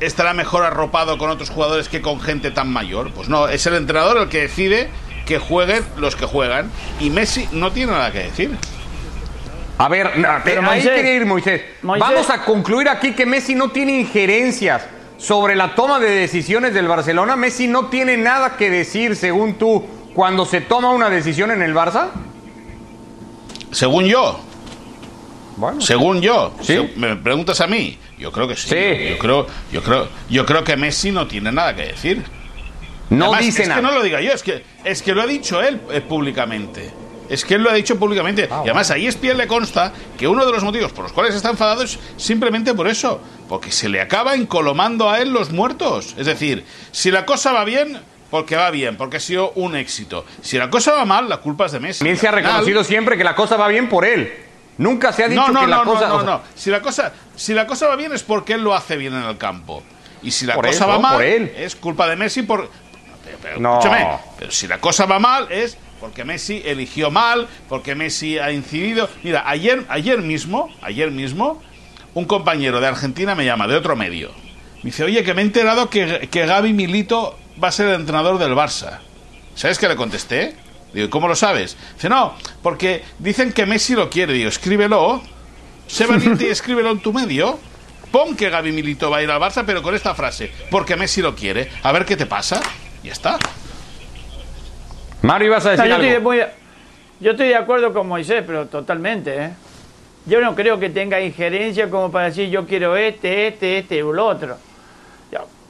estará 0.00 0.34
mejor 0.34 0.64
arropado 0.64 1.16
con 1.16 1.30
otros 1.30 1.48
jugadores 1.48 1.88
que 1.88 2.02
con 2.02 2.20
gente 2.20 2.50
tan 2.50 2.68
mayor? 2.68 3.10
Pues 3.12 3.30
no, 3.30 3.48
es 3.48 3.66
el 3.66 3.74
entrenador 3.74 4.18
el 4.18 4.28
que 4.28 4.42
decide 4.42 4.90
que 5.26 5.38
jueguen 5.38 5.84
los 5.98 6.16
que 6.16 6.24
juegan 6.24 6.70
y 7.00 7.10
Messi 7.10 7.48
no 7.52 7.72
tiene 7.72 7.92
nada 7.92 8.10
que 8.10 8.20
decir. 8.20 8.56
A 9.78 9.88
ver, 9.88 10.10
pero 10.42 10.68
ahí 10.70 10.80
quiere 10.80 11.14
ir 11.14 11.26
Moisés. 11.26 11.60
Vamos 11.82 12.30
a 12.30 12.44
concluir 12.44 12.88
aquí 12.88 13.12
que 13.12 13.26
Messi 13.26 13.54
no 13.54 13.68
tiene 13.68 14.00
injerencias 14.00 14.86
sobre 15.18 15.54
la 15.54 15.74
toma 15.74 15.98
de 15.98 16.10
decisiones 16.10 16.72
del 16.72 16.88
Barcelona. 16.88 17.36
Messi 17.36 17.68
no 17.68 17.86
tiene 17.86 18.16
nada 18.16 18.56
que 18.56 18.70
decir, 18.70 19.16
según 19.16 19.54
tú, 19.54 19.84
cuando 20.14 20.46
se 20.46 20.62
toma 20.62 20.90
una 20.90 21.10
decisión 21.10 21.50
en 21.50 21.60
el 21.60 21.74
Barça? 21.74 22.08
Según 23.70 24.06
yo. 24.06 24.40
Bueno. 25.56 25.80
Según 25.80 26.22
yo. 26.22 26.54
me 26.96 27.16
preguntas 27.16 27.60
a 27.60 27.66
mí. 27.66 27.98
Yo 28.18 28.32
creo 28.32 28.48
que 28.48 28.56
sí. 28.56 28.68
Yo, 28.68 29.18
creo, 29.18 29.46
yo 29.70 29.82
creo, 29.82 30.08
yo 30.30 30.46
creo 30.46 30.64
que 30.64 30.76
Messi 30.76 31.10
no 31.10 31.26
tiene 31.26 31.52
nada 31.52 31.76
que 31.76 31.88
decir. 31.88 32.24
No 33.10 33.34
dice 33.36 33.62
es 33.62 33.68
nada. 33.68 33.80
que 33.80 33.86
no 33.86 33.92
lo 33.92 34.02
diga 34.02 34.20
yo, 34.20 34.32
es 34.32 34.42
que, 34.42 34.64
es 34.84 35.02
que 35.02 35.14
lo 35.14 35.22
ha 35.22 35.26
dicho 35.26 35.62
él 35.62 35.80
eh, 35.90 36.00
públicamente. 36.00 36.90
Es 37.28 37.44
que 37.44 37.54
él 37.54 37.62
lo 37.62 37.70
ha 37.70 37.74
dicho 37.74 37.98
públicamente. 37.98 38.48
Ah, 38.50 38.62
y 38.64 38.68
además 38.68 38.90
ahí 38.90 39.06
es 39.06 39.16
piel 39.16 39.36
le 39.36 39.46
consta 39.46 39.92
que 40.16 40.28
uno 40.28 40.46
de 40.46 40.52
los 40.52 40.62
motivos 40.62 40.92
por 40.92 41.04
los 41.04 41.12
cuales 41.12 41.34
está 41.34 41.50
enfadado 41.50 41.82
es 41.82 41.98
simplemente 42.16 42.74
por 42.74 42.86
eso. 42.88 43.20
Porque 43.48 43.72
se 43.72 43.88
le 43.88 44.00
acaba 44.00 44.34
encolomando 44.34 45.10
a 45.10 45.20
él 45.20 45.32
los 45.32 45.50
muertos. 45.50 46.14
Es 46.18 46.26
decir, 46.26 46.64
si 46.92 47.10
la 47.10 47.26
cosa 47.26 47.52
va 47.52 47.64
bien, 47.64 48.00
porque 48.30 48.56
va 48.56 48.70
bien, 48.70 48.96
porque 48.96 49.18
ha 49.18 49.20
sido 49.20 49.52
un 49.52 49.76
éxito. 49.76 50.24
Si 50.42 50.58
la 50.58 50.70
cosa 50.70 50.92
va 50.92 51.04
mal, 51.04 51.28
la 51.28 51.38
culpa 51.38 51.66
es 51.66 51.72
de 51.72 51.80
Messi. 51.80 51.98
También 52.00 52.16
se 52.16 52.28
ha 52.28 52.32
reconocido 52.32 52.84
siempre 52.84 53.16
que 53.16 53.24
la 53.24 53.34
cosa 53.34 53.56
va 53.56 53.68
bien 53.68 53.88
por 53.88 54.04
él. 54.04 54.32
Nunca 54.78 55.12
se 55.12 55.24
ha 55.24 55.28
dicho 55.28 55.48
no, 55.48 55.60
que 55.60 55.66
la 55.66 55.84
cosa... 55.84 56.08
No, 56.08 56.18
no, 56.18 56.24
no. 56.24 56.42
Si 56.54 56.70
la, 56.70 56.82
cosa, 56.82 57.12
si 57.34 57.54
la 57.54 57.66
cosa 57.66 57.88
va 57.88 57.96
bien 57.96 58.12
es 58.12 58.22
porque 58.22 58.54
él 58.54 58.62
lo 58.62 58.74
hace 58.74 58.96
bien 58.96 59.14
en 59.14 59.22
el 59.22 59.38
campo. 59.38 59.82
Y 60.22 60.32
si 60.32 60.44
la 60.44 60.56
cosa 60.56 60.86
va 60.86 60.98
mal, 60.98 61.22
es 61.22 61.76
culpa 61.76 62.08
de 62.08 62.16
Messi 62.16 62.42
por... 62.42 62.68
escúchame, 63.32 64.06
pero 64.38 64.50
si 64.50 64.66
la 64.66 64.80
cosa 64.80 65.06
va 65.06 65.18
mal 65.18 65.50
es 65.50 65.78
porque 66.00 66.24
Messi 66.24 66.62
eligió 66.64 67.10
mal, 67.10 67.48
porque 67.68 67.94
Messi 67.94 68.38
ha 68.38 68.52
incidido. 68.52 69.08
Mira, 69.22 69.44
ayer, 69.46 69.84
ayer 69.88 70.20
mismo, 70.20 70.68
ayer 70.82 71.10
mismo, 71.10 71.62
un 72.14 72.26
compañero 72.26 72.80
de 72.80 72.86
Argentina 72.86 73.34
me 73.34 73.44
llama 73.44 73.66
de 73.66 73.76
otro 73.76 73.96
medio. 73.96 74.30
Me 74.82 74.90
dice, 74.90 75.04
oye, 75.04 75.24
que 75.24 75.34
me 75.34 75.42
he 75.42 75.44
enterado 75.44 75.88
que, 75.90 76.28
que 76.30 76.46
Gaby 76.46 76.72
Milito 76.72 77.38
va 77.62 77.68
a 77.68 77.72
ser 77.72 77.88
el 77.88 77.94
entrenador 77.94 78.38
del 78.38 78.52
Barça. 78.52 78.98
¿Sabes 79.54 79.78
qué 79.78 79.88
le 79.88 79.96
contesté? 79.96 80.54
Digo, 80.92 81.10
¿cómo 81.10 81.28
lo 81.28 81.34
sabes? 81.34 81.76
Dice, 81.94 82.08
no, 82.08 82.34
porque 82.62 83.02
dicen 83.18 83.52
que 83.52 83.66
Messi 83.66 83.94
lo 83.94 84.10
quiere. 84.10 84.34
Digo, 84.34 84.48
escríbelo, 84.48 85.22
sé 85.86 86.06
valiente 86.06 86.46
y 86.46 86.50
escríbelo 86.50 86.90
en 86.90 87.00
tu 87.00 87.12
medio. 87.12 87.58
Pon 88.10 88.36
que 88.36 88.48
Gaby 88.50 88.72
Milito 88.72 89.10
va 89.10 89.18
a 89.18 89.22
ir 89.22 89.30
al 89.30 89.40
Barça, 89.40 89.64
pero 89.66 89.82
con 89.82 89.94
esta 89.94 90.14
frase, 90.14 90.50
porque 90.70 90.96
Messi 90.96 91.22
lo 91.22 91.34
quiere. 91.34 91.70
A 91.82 91.92
ver 91.92 92.04
qué 92.04 92.16
te 92.16 92.26
pasa. 92.26 92.60
Y 93.02 93.06
ya 93.06 93.12
está. 93.12 93.38
Mario, 95.22 95.48
ibas 95.48 95.66
a 95.66 95.70
decir 95.70 95.86
yo, 95.86 95.94
algo? 95.94 96.08
Estoy 96.08 96.36
de, 96.38 96.46
yo 97.20 97.30
estoy 97.32 97.48
de 97.48 97.56
acuerdo 97.56 97.92
con 97.92 98.08
Moisés, 98.08 98.44
pero 98.46 98.66
totalmente. 98.66 99.36
¿eh? 99.36 99.50
Yo 100.26 100.40
no 100.40 100.54
creo 100.54 100.78
que 100.78 100.90
tenga 100.90 101.20
injerencia 101.20 101.88
como 101.88 102.10
para 102.10 102.26
decir 102.26 102.48
yo 102.50 102.66
quiero 102.66 102.96
este, 102.96 103.48
este, 103.48 103.78
este 103.78 104.02
o 104.02 104.12
lo 104.12 104.26
otro. 104.26 104.56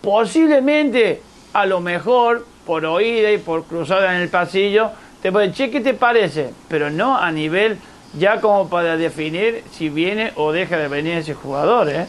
posiblemente 0.00 1.20
a 1.52 1.66
lo 1.66 1.80
mejor 1.80 2.46
por 2.64 2.84
oída 2.84 3.30
y 3.32 3.38
por 3.38 3.64
cruzada 3.64 4.14
en 4.14 4.22
el 4.22 4.28
pasillo, 4.28 4.90
te 5.22 5.32
pueden 5.32 5.52
che, 5.52 5.70
¿qué 5.70 5.80
te 5.80 5.94
parece? 5.94 6.50
Pero 6.68 6.90
no 6.90 7.16
a 7.16 7.32
nivel 7.32 7.78
ya 8.18 8.40
como 8.40 8.68
para 8.68 8.96
definir 8.96 9.62
si 9.72 9.88
viene 9.88 10.32
o 10.36 10.52
deja 10.52 10.76
de 10.76 10.88
venir 10.88 11.18
ese 11.18 11.34
jugador. 11.34 11.88
¿eh? 11.88 12.06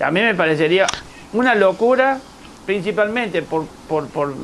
A 0.00 0.10
mí 0.10 0.20
me 0.20 0.34
parecería 0.34 0.86
una 1.32 1.54
locura, 1.54 2.18
principalmente 2.68 3.40
por, 3.40 3.64
por, 3.88 4.08
por, 4.08 4.34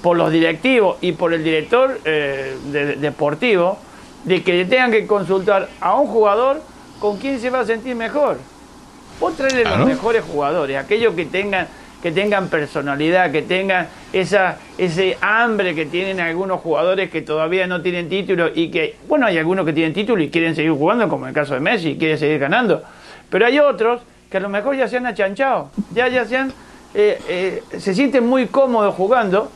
por 0.00 0.16
los 0.16 0.30
directivos 0.30 0.98
y 1.00 1.10
por 1.10 1.34
el 1.34 1.42
director 1.42 1.98
eh, 2.04 2.56
deportivo, 3.00 3.76
de 4.22 4.40
que 4.44 4.64
tengan 4.66 4.92
que 4.92 5.04
consultar 5.04 5.68
a 5.80 5.96
un 5.96 6.06
jugador 6.06 6.62
con 7.00 7.16
quién 7.16 7.40
se 7.40 7.50
va 7.50 7.58
a 7.58 7.66
sentir 7.66 7.96
mejor. 7.96 8.38
Vos 9.18 9.36
traerle 9.36 9.64
los 9.64 9.84
mejores 9.84 10.22
jugadores, 10.22 10.76
aquellos 10.76 11.12
que 11.16 11.24
tengan 11.24 11.66
que 12.00 12.12
tengan 12.12 12.48
personalidad, 12.48 13.32
que 13.32 13.42
tengan 13.42 13.88
esa, 14.12 14.58
ese 14.78 15.18
hambre 15.20 15.74
que 15.74 15.86
tienen 15.86 16.20
algunos 16.20 16.60
jugadores 16.60 17.10
que 17.10 17.22
todavía 17.22 17.66
no 17.66 17.82
tienen 17.82 18.08
título 18.08 18.50
y 18.54 18.70
que, 18.70 18.96
bueno, 19.08 19.26
hay 19.26 19.38
algunos 19.38 19.66
que 19.66 19.72
tienen 19.72 19.92
título 19.92 20.22
y 20.22 20.30
quieren 20.30 20.54
seguir 20.54 20.70
jugando, 20.70 21.08
como 21.08 21.24
en 21.24 21.30
el 21.30 21.34
caso 21.34 21.54
de 21.54 21.60
Messi, 21.60 21.96
quiere 21.98 22.16
seguir 22.16 22.38
ganando. 22.38 22.80
Pero 23.28 23.44
hay 23.46 23.58
otros 23.58 24.02
que 24.30 24.36
a 24.36 24.40
lo 24.40 24.48
mejor 24.48 24.76
ya 24.76 24.86
se 24.86 24.98
han 24.98 25.06
achanchado, 25.06 25.70
ya, 25.92 26.06
ya 26.06 26.24
se 26.24 26.36
han 26.36 26.52
eh, 26.94 27.20
eh, 27.72 27.78
se 27.78 27.94
sienten 27.94 28.26
muy 28.26 28.46
cómodos 28.46 28.94
jugando 28.94 29.50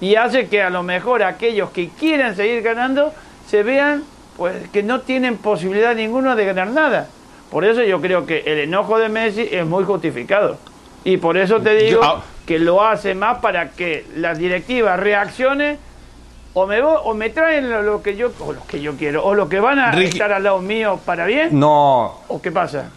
y 0.00 0.14
hace 0.14 0.48
que 0.48 0.62
a 0.62 0.70
lo 0.70 0.82
mejor 0.82 1.22
aquellos 1.22 1.70
que 1.70 1.88
quieren 1.90 2.34
seguir 2.36 2.62
ganando 2.62 3.12
se 3.48 3.62
vean 3.62 4.04
pues 4.36 4.68
que 4.70 4.82
no 4.82 5.00
tienen 5.00 5.36
posibilidad 5.36 5.94
ninguna 5.94 6.34
de 6.36 6.46
ganar 6.46 6.68
nada. 6.68 7.08
Por 7.50 7.64
eso 7.64 7.82
yo 7.82 8.00
creo 8.00 8.24
que 8.26 8.38
el 8.46 8.60
enojo 8.60 8.98
de 8.98 9.08
Messi 9.08 9.48
es 9.50 9.66
muy 9.66 9.84
justificado. 9.84 10.56
Y 11.04 11.16
por 11.16 11.36
eso 11.36 11.60
te 11.60 11.74
digo 11.74 12.00
Yo- 12.02 12.22
que 12.46 12.58
lo 12.58 12.82
hace 12.82 13.14
más 13.14 13.38
para 13.38 13.70
que 13.70 14.06
la 14.16 14.34
directiva 14.34 14.96
reaccione 14.96 15.78
o 16.54 16.66
me 16.66 16.80
o 16.82 17.14
me 17.14 17.30
traen 17.30 17.70
lo, 17.70 17.82
lo 17.82 18.02
que 18.02 18.16
yo 18.16 18.32
o 18.40 18.52
lo 18.52 18.66
que 18.66 18.80
yo 18.80 18.94
quiero 18.96 19.24
o 19.24 19.34
lo 19.34 19.48
que 19.48 19.60
van 19.60 19.78
a 19.78 19.92
Ricky- 19.92 20.08
estar 20.14 20.32
al 20.32 20.42
lado 20.44 20.60
mío 20.60 20.98
para 21.04 21.26
bien 21.26 21.58
No, 21.58 22.20
o 22.28 22.40
qué 22.42 22.50
pasa. 22.50 22.90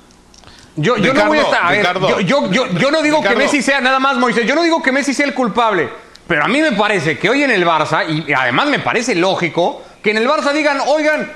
Yo, 0.76 0.98
yo 0.98 1.14
no 1.14 1.28
voy 1.28 1.38
a 1.38 1.42
estar. 1.44 1.66
a 1.66 1.70
ver, 1.70 1.80
Ricardo. 1.80 2.10
yo, 2.10 2.20
yo, 2.22 2.52
yo, 2.52 2.68
yo 2.72 2.92
no 2.92 3.02
digo 3.02 3.22
que. 3.22 3.36
Messi 3.36 3.62
sea 3.62 3.80
nada 3.82 4.00
más 4.00 4.18
Moisés. 4.18 4.46
Yo 4.48 4.56
no 4.56 4.64
digo 4.64 4.82
que 4.82 4.92
Messi 4.92 5.14
sea 5.14 5.26
el 5.26 5.34
culpable. 5.34 5.90
Pero 6.28 6.46
a 6.46 6.48
mí 6.48 6.62
me 6.62 6.72
parece 6.72 7.18
que 7.20 7.30
hoy 7.30 7.44
en 7.44 7.52
el 7.52 7.66
Barça, 7.66 8.06
y 8.08 8.32
además 8.34 8.68
me 8.68 8.80
parece 8.80 9.14
lógico, 9.14 9.84
que 10.02 10.12
en 10.12 10.18
el 10.18 10.28
Barça 10.28 10.52
digan, 10.54 10.80
oigan, 10.88 11.32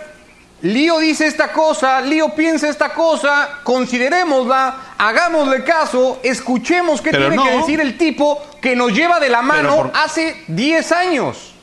Lío 0.61 0.97
dice 0.99 1.27
esta 1.27 1.51
cosa, 1.51 1.99
Lío 2.01 2.29
piensa 2.33 2.67
esta 2.69 2.89
cosa, 2.93 3.59
considerémosla, 3.63 4.75
hagámosle 4.97 5.63
caso, 5.63 6.19
escuchemos 6.23 7.01
qué 7.01 7.11
Pero 7.11 7.27
tiene 7.27 7.35
no. 7.35 7.43
que 7.43 7.57
decir 7.57 7.79
el 7.81 7.97
tipo 7.97 8.41
que 8.61 8.75
nos 8.75 8.91
lleva 8.93 9.19
de 9.19 9.29
la 9.29 9.41
mano 9.41 9.75
por- 9.75 9.91
hace 9.93 10.43
10 10.47 10.91
años. 10.93 11.53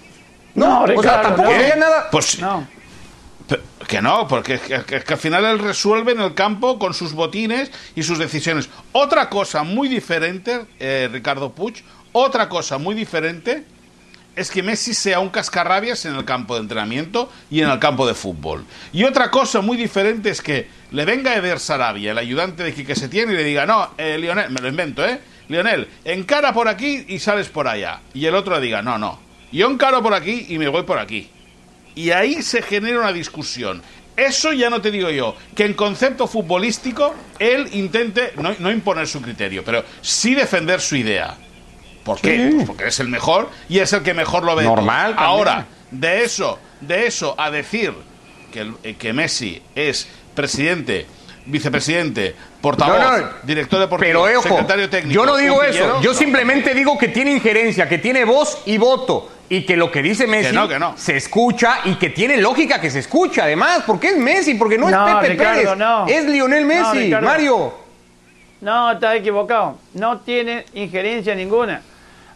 No, 0.55 0.87
No, 0.87 0.95
o 0.99 1.03
sea, 1.03 1.23
tampoco 1.23 1.51
no. 1.51 1.57
sería 1.57 1.77
nada. 1.77 2.09
Pues 2.11 2.39
Que 3.87 4.01
no, 4.01 4.27
porque 4.29 4.59
que, 4.59 5.03
que 5.03 5.13
al 5.13 5.19
final 5.19 5.45
él 5.45 5.59
resuelve 5.59 6.13
en 6.13 6.21
el 6.21 6.35
campo 6.35 6.79
con 6.79 6.95
sus 6.95 7.13
botines 7.13 7.71
y 7.95 8.03
sus 8.03 8.19
decisiones. 8.19 8.69
Otra 8.93 9.29
cosa 9.29 9.63
muy 9.63 9.89
diferente, 9.89 10.67
eh, 10.79 11.09
Ricardo 11.13 11.53
Puig, 11.53 11.83
otra 12.13 12.49
cosa 12.49 12.79
muy 12.79 12.95
diferente 12.95 13.65
es 14.37 14.51
que 14.51 14.63
Messi 14.63 14.95
sea 14.95 15.21
un 15.21 15.29
cascarrabias 15.29 16.05
en 16.07 16.17
el 16.17 16.25
campo 16.25 16.55
de 16.55 16.63
entrenamiento 16.63 17.31
y 17.51 17.61
en 17.61 17.71
el 17.71 17.79
campo 17.79 18.07
de 18.07 18.15
fútbol. 18.15 18.65
Y 18.93 19.05
otra 19.05 19.31
cosa 19.31 19.61
muy 19.61 19.77
diferente 19.77 20.31
es 20.31 20.41
que 20.41 20.69
le 20.91 21.05
venga 21.05 21.37
Eder 21.37 21.61
Sarabia, 21.61 22.13
el 22.13 22.19
ayudante 22.19 22.65
de 22.65 22.75
Quique 22.75 22.97
Setién, 22.97 23.31
y 23.31 23.35
le 23.35 23.45
diga, 23.45 23.67
no, 23.67 23.91
eh, 23.97 24.19
Lionel, 24.19 24.51
me 24.51 24.61
lo 24.61 24.69
invento, 24.69 25.07
¿eh? 25.07 25.21
Lionel, 25.49 25.89
encara 26.05 26.53
por 26.53 26.69
aquí 26.69 27.05
y 27.09 27.19
sales 27.19 27.49
por 27.49 27.69
allá. 27.69 28.01
Y 28.13 28.27
el 28.27 28.35
otro 28.35 28.57
le 28.57 28.63
diga, 28.63 28.83
no, 28.83 28.99
no, 28.99 29.21
yo 29.53 29.71
encaro 29.71 30.03
por 30.03 30.15
aquí 30.15 30.47
y 30.49 30.59
me 30.59 30.69
voy 30.69 30.83
por 30.83 30.99
aquí 30.99 31.31
y 31.95 32.11
ahí 32.11 32.43
se 32.43 32.63
genera 32.63 33.01
una 33.01 33.13
discusión. 33.13 33.83
Eso 34.17 34.53
ya 34.53 34.71
no 34.71 34.81
te 34.81 34.91
digo 34.93 35.11
yo, 35.11 35.35
que 35.57 35.65
en 35.65 35.75
concepto 35.75 36.27
futbolístico 36.29 37.15
él 37.39 37.69
intente 37.73 38.33
no, 38.37 38.55
no 38.61 38.71
imponer 38.71 39.09
su 39.09 39.21
criterio, 39.21 39.65
pero 39.65 39.85
sí 40.03 40.35
defender 40.35 40.81
su 40.81 40.95
idea. 40.97 41.37
¿Por 42.05 42.21
qué? 42.21 42.51
Pues 42.55 42.67
porque 42.67 42.87
es 42.89 43.01
el 43.01 43.09
mejor 43.09 43.51
y 43.69 43.79
es 43.81 43.93
el 43.93 44.03
que 44.03 44.15
mejor 44.15 44.45
lo 44.45 44.55
ve. 44.55 44.65
Normal. 44.65 45.15
Ahora, 45.17 45.67
de 45.91 46.23
eso, 46.23 46.59
de 46.81 47.07
eso 47.07 47.35
a 47.39 47.51
decir 47.51 47.93
que, 48.53 48.61
el- 48.61 48.75
eh, 48.85 48.95
que 48.95 49.13
Messi 49.13 49.61
es 49.75 50.07
presidente, 50.35 51.07
vicepresidente, 51.47 52.35
portavoz, 52.61 52.99
No, 52.99 53.19
no, 53.19 53.27
director 53.43 53.81
deportivo, 53.81 54.25
Pero 54.25 54.39
ojo, 54.39 54.49
secretario 54.49 54.89
técnico. 54.91 55.15
yo 55.21 55.27
no 55.27 55.37
digo 55.37 55.63
eso. 55.63 56.01
Yo 56.03 56.13
no. 56.13 56.19
simplemente 56.19 56.75
digo 56.75 56.97
que 56.99 57.09
tiene 57.09 57.33
injerencia, 57.33 57.89
que 57.89 57.99
tiene 57.99 58.25
voz 58.25 58.59
y 58.67 58.77
voto. 58.79 59.31
Y 59.49 59.67
que 59.67 59.77
lo 59.77 59.91
que 59.91 60.03
dice 60.03 60.27
Messi 60.27 60.55
no, 60.55 60.67
que 60.67 60.79
no. 60.79 60.97
se 60.97 61.17
escucha 61.17 61.81
y 61.85 61.97
que 61.97 62.09
tiene 62.11 62.39
lógica 62.39 62.81
que 62.81 62.91
se 62.91 63.01
escucha, 63.01 63.45
además. 63.45 63.83
Porque 63.87 64.09
es 64.09 64.19
Messi, 64.19 64.55
porque 64.55 64.79
no, 64.79 64.89
No, 64.91 65.07
es 65.09 65.15
Pepe 65.17 65.29
Ricardo, 65.35 65.63
Pérez. 65.63 65.77
no. 65.77 66.07
Es 66.07 66.25
Lionel 66.25 66.65
Messi. 66.65 67.11
Mario. 67.23 67.75
No, 68.61 68.93
estás 68.93 69.17
equivocado. 69.17 69.79
No 69.93 70.21
tiene 70.21 70.65
injerencia 70.73 71.35
ninguna. 71.35 71.83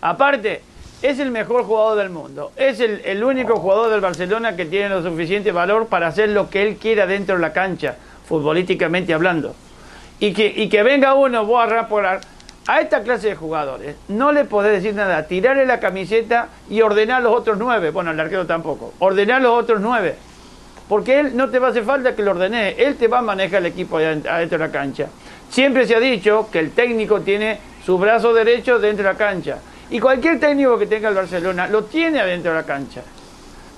Aparte, 0.02 0.60
es 1.00 1.18
el 1.18 1.30
mejor 1.30 1.64
jugador 1.64 1.96
del 1.98 2.10
mundo. 2.10 2.52
Es 2.56 2.80
el, 2.80 3.00
el 3.04 3.24
único 3.24 3.56
jugador 3.56 3.90
del 3.90 4.00
Barcelona 4.00 4.54
que 4.54 4.66
tiene 4.66 4.90
lo 4.90 5.02
suficiente 5.02 5.50
valor 5.52 5.86
para 5.86 6.08
hacer 6.08 6.28
lo 6.28 6.50
que 6.50 6.62
él 6.62 6.76
quiera 6.76 7.06
dentro 7.06 7.36
de 7.36 7.40
la 7.40 7.52
cancha, 7.52 7.96
futbolísticamente 8.28 9.14
hablando. 9.14 9.54
Y 10.20 10.32
que, 10.34 10.52
y 10.54 10.68
que 10.68 10.82
venga 10.82 11.14
uno, 11.14 11.46
vos 11.46 11.62
a 11.64 11.66
raporar, 11.66 12.20
a 12.68 12.80
esta 12.80 13.02
clase 13.02 13.28
de 13.28 13.34
jugadores, 13.34 13.96
no 14.08 14.30
le 14.30 14.44
podés 14.44 14.72
decir 14.80 14.94
nada, 14.94 15.26
tirarle 15.26 15.64
la 15.66 15.80
camiseta 15.80 16.48
y 16.68 16.82
ordenar 16.82 17.22
los 17.22 17.34
otros 17.34 17.56
nueve. 17.58 17.90
Bueno, 17.90 18.10
el 18.12 18.20
arquero 18.20 18.46
tampoco. 18.46 18.92
Ordenar 19.00 19.40
los 19.42 19.52
otros 19.58 19.80
nueve. 19.80 20.14
Porque 20.88 21.18
él 21.20 21.36
no 21.36 21.48
te 21.50 21.58
va 21.58 21.68
a 21.68 21.70
hacer 21.70 21.84
falta 21.84 22.14
que 22.14 22.22
lo 22.22 22.30
ordene, 22.32 22.70
él 22.78 22.96
te 22.96 23.08
va 23.08 23.18
a 23.18 23.22
manejar 23.22 23.60
el 23.60 23.66
equipo 23.66 23.98
adent- 23.98 24.26
adentro 24.26 24.58
de 24.58 24.66
la 24.66 24.70
cancha. 24.72 25.06
Siempre 25.50 25.86
se 25.86 25.96
ha 25.96 26.00
dicho 26.00 26.48
que 26.52 26.58
el 26.60 26.72
técnico 26.72 27.22
tiene 27.22 27.58
su 27.84 27.98
brazo 27.98 28.32
derecho 28.34 28.78
dentro 28.78 29.04
de 29.06 29.12
la 29.12 29.18
cancha. 29.18 29.58
Y 29.90 29.98
cualquier 29.98 30.38
técnico 30.38 30.78
que 30.78 30.86
tenga 30.86 31.08
el 31.08 31.14
Barcelona 31.14 31.66
lo 31.68 31.84
tiene 31.84 32.20
adentro 32.20 32.52
de 32.52 32.58
la 32.58 32.64
cancha. 32.66 33.00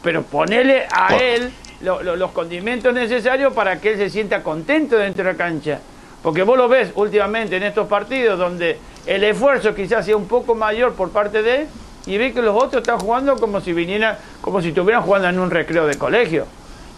Pero 0.02 0.22
ponele 0.22 0.86
a 0.92 1.16
él 1.16 1.52
lo- 1.82 2.02
lo- 2.02 2.16
los 2.16 2.32
condimentos 2.32 2.92
necesarios 2.92 3.52
para 3.54 3.80
que 3.80 3.92
él 3.92 3.98
se 3.98 4.10
sienta 4.10 4.42
contento 4.42 4.96
dentro 4.96 5.22
de 5.24 5.32
la 5.32 5.36
cancha. 5.38 5.78
Porque 6.22 6.42
vos 6.42 6.56
lo 6.56 6.68
ves 6.68 6.92
últimamente 6.94 7.56
en 7.56 7.62
estos 7.62 7.86
partidos 7.88 8.38
donde 8.38 8.78
el 9.06 9.24
esfuerzo 9.24 9.74
quizás 9.74 10.04
sea 10.04 10.16
un 10.16 10.28
poco 10.28 10.54
mayor 10.54 10.92
por 10.94 11.10
parte 11.10 11.42
de 11.42 11.62
él 11.62 11.68
y 12.06 12.18
ve 12.18 12.32
que 12.32 12.42
los 12.42 12.54
otros 12.54 12.82
están 12.82 12.98
jugando 12.98 13.36
como 13.36 13.60
si 13.60 13.72
vinieran, 13.72 14.18
como 14.40 14.60
si 14.60 14.68
estuvieran 14.68 15.02
jugando 15.02 15.28
en 15.28 15.38
un 15.38 15.50
recreo 15.50 15.86
de 15.86 15.96
colegio. 15.96 16.46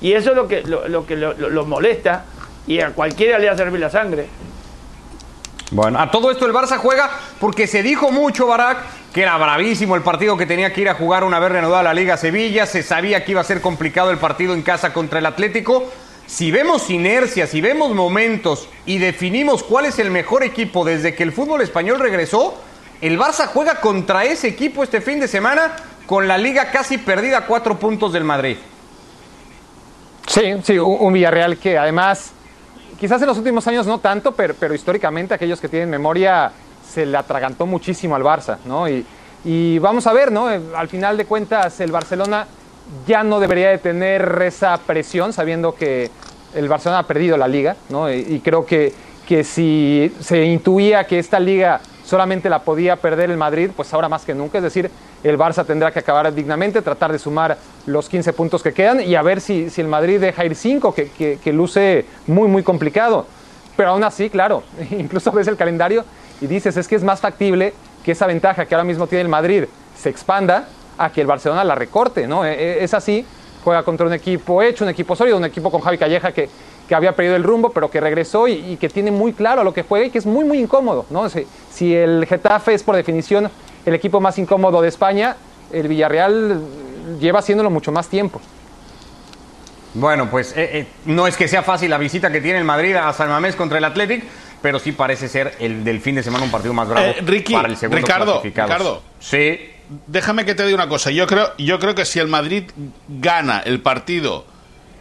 Y 0.01 0.13
eso 0.13 0.31
es 0.31 0.37
lo 0.37 0.49
que 0.49 0.63
lo, 0.63 1.07
que 1.07 1.17
lo, 1.17 1.65
molesta 1.65 2.25
y 2.67 2.81
a 2.81 2.91
cualquiera 2.91 3.39
le 3.39 3.49
hace 3.49 3.63
hervir 3.63 3.81
la 3.81 3.91
sangre. 3.91 4.27
Bueno, 5.71 5.99
a 6.01 6.11
todo 6.11 6.31
esto 6.31 6.45
el 6.45 6.53
Barça 6.53 6.77
juega 6.77 7.11
porque 7.41 7.67
se 7.67 7.83
dijo 7.83 8.11
mucho, 8.11 8.47
Barak, 8.47 8.79
que 9.13 9.23
era 9.23 9.39
bravísimo 9.39 9.95
el 9.95 10.03
partido 10.03 10.37
que 10.37 10.45
tenía 10.45 10.73
que 10.73 10.83
ir 10.83 10.89
a 10.89 10.95
jugar 10.95 11.25
una 11.25 11.39
vez 11.39 11.53
reanudada 11.53 11.85
la 11.85 11.95
Liga 11.95 12.17
Sevilla. 12.17 12.67
Se 12.67 12.83
sabía 12.83 13.25
que 13.25 13.31
iba 13.31 13.41
a 13.41 13.45
ser 13.45 13.61
complicado 13.61 14.11
el 14.11 14.19
partido 14.19 14.55
en 14.55 14.63
casa 14.63 14.93
contra 14.93 15.21
el 15.21 15.27
Atlético. 15.27 15.89
Si 16.27 16.51
vemos 16.51 16.89
inercia, 16.89 17.47
si 17.47 17.61
vemos 17.61 17.95
momentos 17.95 18.69
y 18.87 18.99
definimos 18.99 19.63
cuál 19.63 19.87
es 19.87 19.99
el 19.99 20.11
mejor 20.11 20.43
equipo 20.43 20.85
desde 20.85 21.15
que 21.15 21.23
el 21.23 21.33
fútbol 21.33 21.61
español 21.61 22.01
regresó, 22.01 22.55
el 23.01 23.19
Barça 23.19 23.47
juega 23.47 23.81
contra 23.81 24.25
ese 24.25 24.49
equipo 24.49 24.83
este 24.83 25.01
fin 25.01 25.21
de 25.21 25.29
semana 25.29 25.77
con 26.07 26.29
la 26.29 26.39
liga 26.39 26.71
casi 26.71 26.99
perdida 26.99 27.39
a 27.39 27.47
cuatro 27.47 27.79
puntos 27.79 28.13
del 28.13 28.25
Madrid. 28.25 28.57
Sí, 30.27 30.55
sí, 30.63 30.79
un, 30.79 31.13
Villarreal 31.13 31.59
que 31.59 31.77
además, 31.77 32.33
quizás 32.99 33.21
en 33.21 33.27
los 33.27 33.37
últimos 33.37 33.67
años 33.67 33.87
no 33.87 33.99
tanto, 33.99 34.33
pero, 34.33 34.75
históricamente 34.75 35.35
aquellos 35.35 35.61
que 35.61 35.69
tienen 35.69 35.91
memoria 35.91 36.53
se 36.89 37.05
le 37.05 37.17
atragantó 37.17 37.67
muchísimo 37.67 38.15
al 38.15 38.23
Barça, 38.23 38.59
¿no? 38.65 38.87
Y, 38.89 39.79
vamos 39.81 40.07
a 40.07 40.13
ver, 40.13 40.31
¿no? 40.31 40.47
Al 40.47 40.89
final 40.89 41.17
de 41.17 41.25
cuentas, 41.25 41.81
el 41.81 41.91
Barcelona 41.91 42.47
ya 43.07 43.23
no 43.25 43.41
debería 43.41 43.71
de 43.71 43.79
tener 43.79 44.41
esa 44.45 44.77
presión, 44.79 45.33
sabiendo 45.33 45.75
que 45.75 46.11
el 46.55 46.69
Barcelona 46.69 47.01
ha 47.01 47.07
perdido 47.07 47.37
la 47.37 47.49
liga, 47.49 47.77
¿no? 47.89 48.13
Y, 48.13 48.41
creo 48.45 48.67
que, 48.67 48.93
que 49.27 49.45
si 49.45 50.13
se 50.21 50.45
intuía 50.45 51.05
que 51.05 51.19
esta 51.19 51.41
liga 51.41 51.81
solamente 52.05 52.51
la 52.51 52.59
podía 52.63 52.97
perder 52.97 53.31
el 53.31 53.37
Madrid, 53.37 53.71
pues 53.75 53.93
ahora 53.95 54.09
más 54.09 54.25
que 54.25 54.35
nunca. 54.35 54.59
Es 54.59 54.65
decir, 54.65 54.91
el 55.23 55.39
Barça 55.39 55.65
tendrá 55.65 55.91
que 55.93 56.01
acabar 56.01 56.33
dignamente, 56.35 56.83
tratar 56.83 57.13
de 57.13 57.19
sumar 57.19 57.57
los 57.87 58.09
15 58.09 58.33
puntos 58.33 58.63
que 58.63 58.73
quedan 58.75 59.01
y 59.01 59.15
a 59.15 59.23
ver 59.23 59.41
si, 59.41 59.71
si 59.71 59.81
el 59.81 59.87
Madrid 59.89 60.21
deja 60.21 60.45
ir 60.45 60.55
5, 60.55 60.95
que, 60.95 61.09
que- 61.11 61.39
que 61.43 61.53
luce 61.53 62.05
muy, 62.27 62.49
muy 62.49 62.63
complicado. 62.63 63.27
Pero 63.77 63.91
aún 63.91 64.05
así, 64.05 64.29
claro, 64.29 64.63
incluso 64.91 65.33
ves 65.33 65.47
el 65.49 65.57
calendario 65.57 66.05
y 66.41 66.47
dices, 66.47 66.77
es 66.77 66.87
que 66.89 66.97
es 66.97 67.05
más 67.05 67.21
factible 67.21 67.73
que 68.05 68.13
esa 68.13 68.27
ventaja 68.27 68.67
que 68.67 68.75
ahora 68.75 68.85
mismo 68.85 69.07
tiene 69.07 69.23
el 69.23 69.29
Madrid 69.29 69.65
se 69.97 70.11
expanda 70.11 70.67
a 71.05 71.11
que 71.13 71.21
el 71.21 71.27
Barcelona 71.27 71.65
la 71.65 71.75
recorte, 71.75 72.27
¿no? 72.27 72.45
E- 72.45 72.53
e- 72.53 72.85
Es 72.85 72.95
así, 72.95 73.25
juega 73.65 73.83
contra 73.83 74.07
un 74.07 74.13
equipo 74.13 74.63
hecho, 74.63 74.85
un 74.85 74.91
equipo 74.91 75.17
sólido, 75.17 75.37
un 75.37 75.45
equipo 75.45 75.71
con 75.71 75.81
Javi 75.81 75.99
Calleja 75.99 76.33
que, 76.33 76.49
que 76.89 76.95
había 76.95 77.13
perdido 77.13 77.37
el 77.37 77.43
rumbo, 77.43 77.71
pero 77.71 77.91
que 77.91 78.01
regresó 78.01 78.47
y, 78.49 78.53
y 78.73 78.77
que 78.77 78.89
tiene 78.89 79.11
muy 79.11 79.33
claro 79.33 79.61
a 79.61 79.65
lo 79.65 79.73
que 79.75 79.83
juega 79.83 80.07
y 80.07 80.11
que 80.11 80.19
es 80.19 80.27
muy, 80.27 80.45
muy 80.45 80.59
incómodo, 80.59 81.07
¿no? 81.11 81.29
Si, 81.29 81.47
si 81.73 81.95
el 81.95 82.27
Getafe 82.27 82.75
es 82.75 82.83
por 82.83 82.95
definición 82.97 83.51
el 83.85 83.95
equipo 83.95 84.21
más 84.21 84.39
incómodo 84.39 84.81
de 84.81 84.89
España, 84.89 85.37
el 85.73 85.89
Villarreal 85.89 86.61
lleva 87.21 87.41
haciéndolo 87.41 87.71
mucho 87.71 87.91
más 87.93 88.09
tiempo. 88.09 88.41
Bueno, 89.95 90.31
pues 90.31 90.53
eh, 90.57 90.71
eh, 90.79 90.87
no 91.05 91.27
es 91.27 91.37
que 91.37 91.49
sea 91.49 91.63
fácil 91.63 91.91
la 91.91 91.99
visita 91.99 92.31
que 92.33 92.41
tiene 92.41 92.59
el 92.59 92.65
Madrid 92.65 92.95
a 92.97 93.13
San 93.13 93.29
Mamés 93.29 93.57
contra 93.57 93.77
el 93.79 93.85
Athletic, 93.85 94.25
pero 94.63 94.79
sí 94.79 94.93
parece 94.93 95.29
ser 95.29 95.55
el 95.59 95.85
del 95.85 96.01
fin 96.01 96.15
de 96.15 96.23
semana 96.23 96.45
un 96.45 96.51
partido 96.51 96.73
más 96.73 96.89
bravo 96.89 97.09
Eh, 97.09 97.17
Ricky, 97.23 97.53
para 97.53 97.69
el 97.69 97.77
segundo 97.77 98.01
Ricardo. 98.01 98.41
Ricardo. 98.43 99.03
Sí. 99.21 99.59
Déjame 100.07 100.45
que 100.45 100.55
te 100.55 100.65
diga 100.65 100.77
una 100.77 100.89
cosa. 100.89 101.11
Yo 101.11 101.27
creo, 101.27 101.53
yo 101.59 101.79
creo 101.79 101.95
que 101.95 102.05
si 102.05 102.19
el 102.19 102.29
Madrid 102.29 102.71
gana 103.09 103.61
el 103.61 103.81
partido 103.81 104.47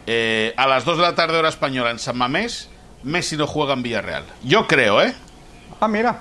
eh, 0.06 0.52
a 0.56 0.66
las 0.66 0.84
2 0.84 0.96
de 0.98 1.02
la 1.02 1.14
tarde 1.14 1.38
hora 1.38 1.48
española 1.48 1.90
en 1.90 1.98
San 1.98 2.18
Mamés, 2.18 2.68
Messi 3.02 3.36
no 3.36 3.46
juega 3.46 3.72
en 3.72 3.82
Villarreal. 3.82 4.24
Yo 4.42 4.66
creo, 4.66 5.00
¿eh? 5.02 5.14
Ah, 5.80 5.88
mira. 5.88 6.20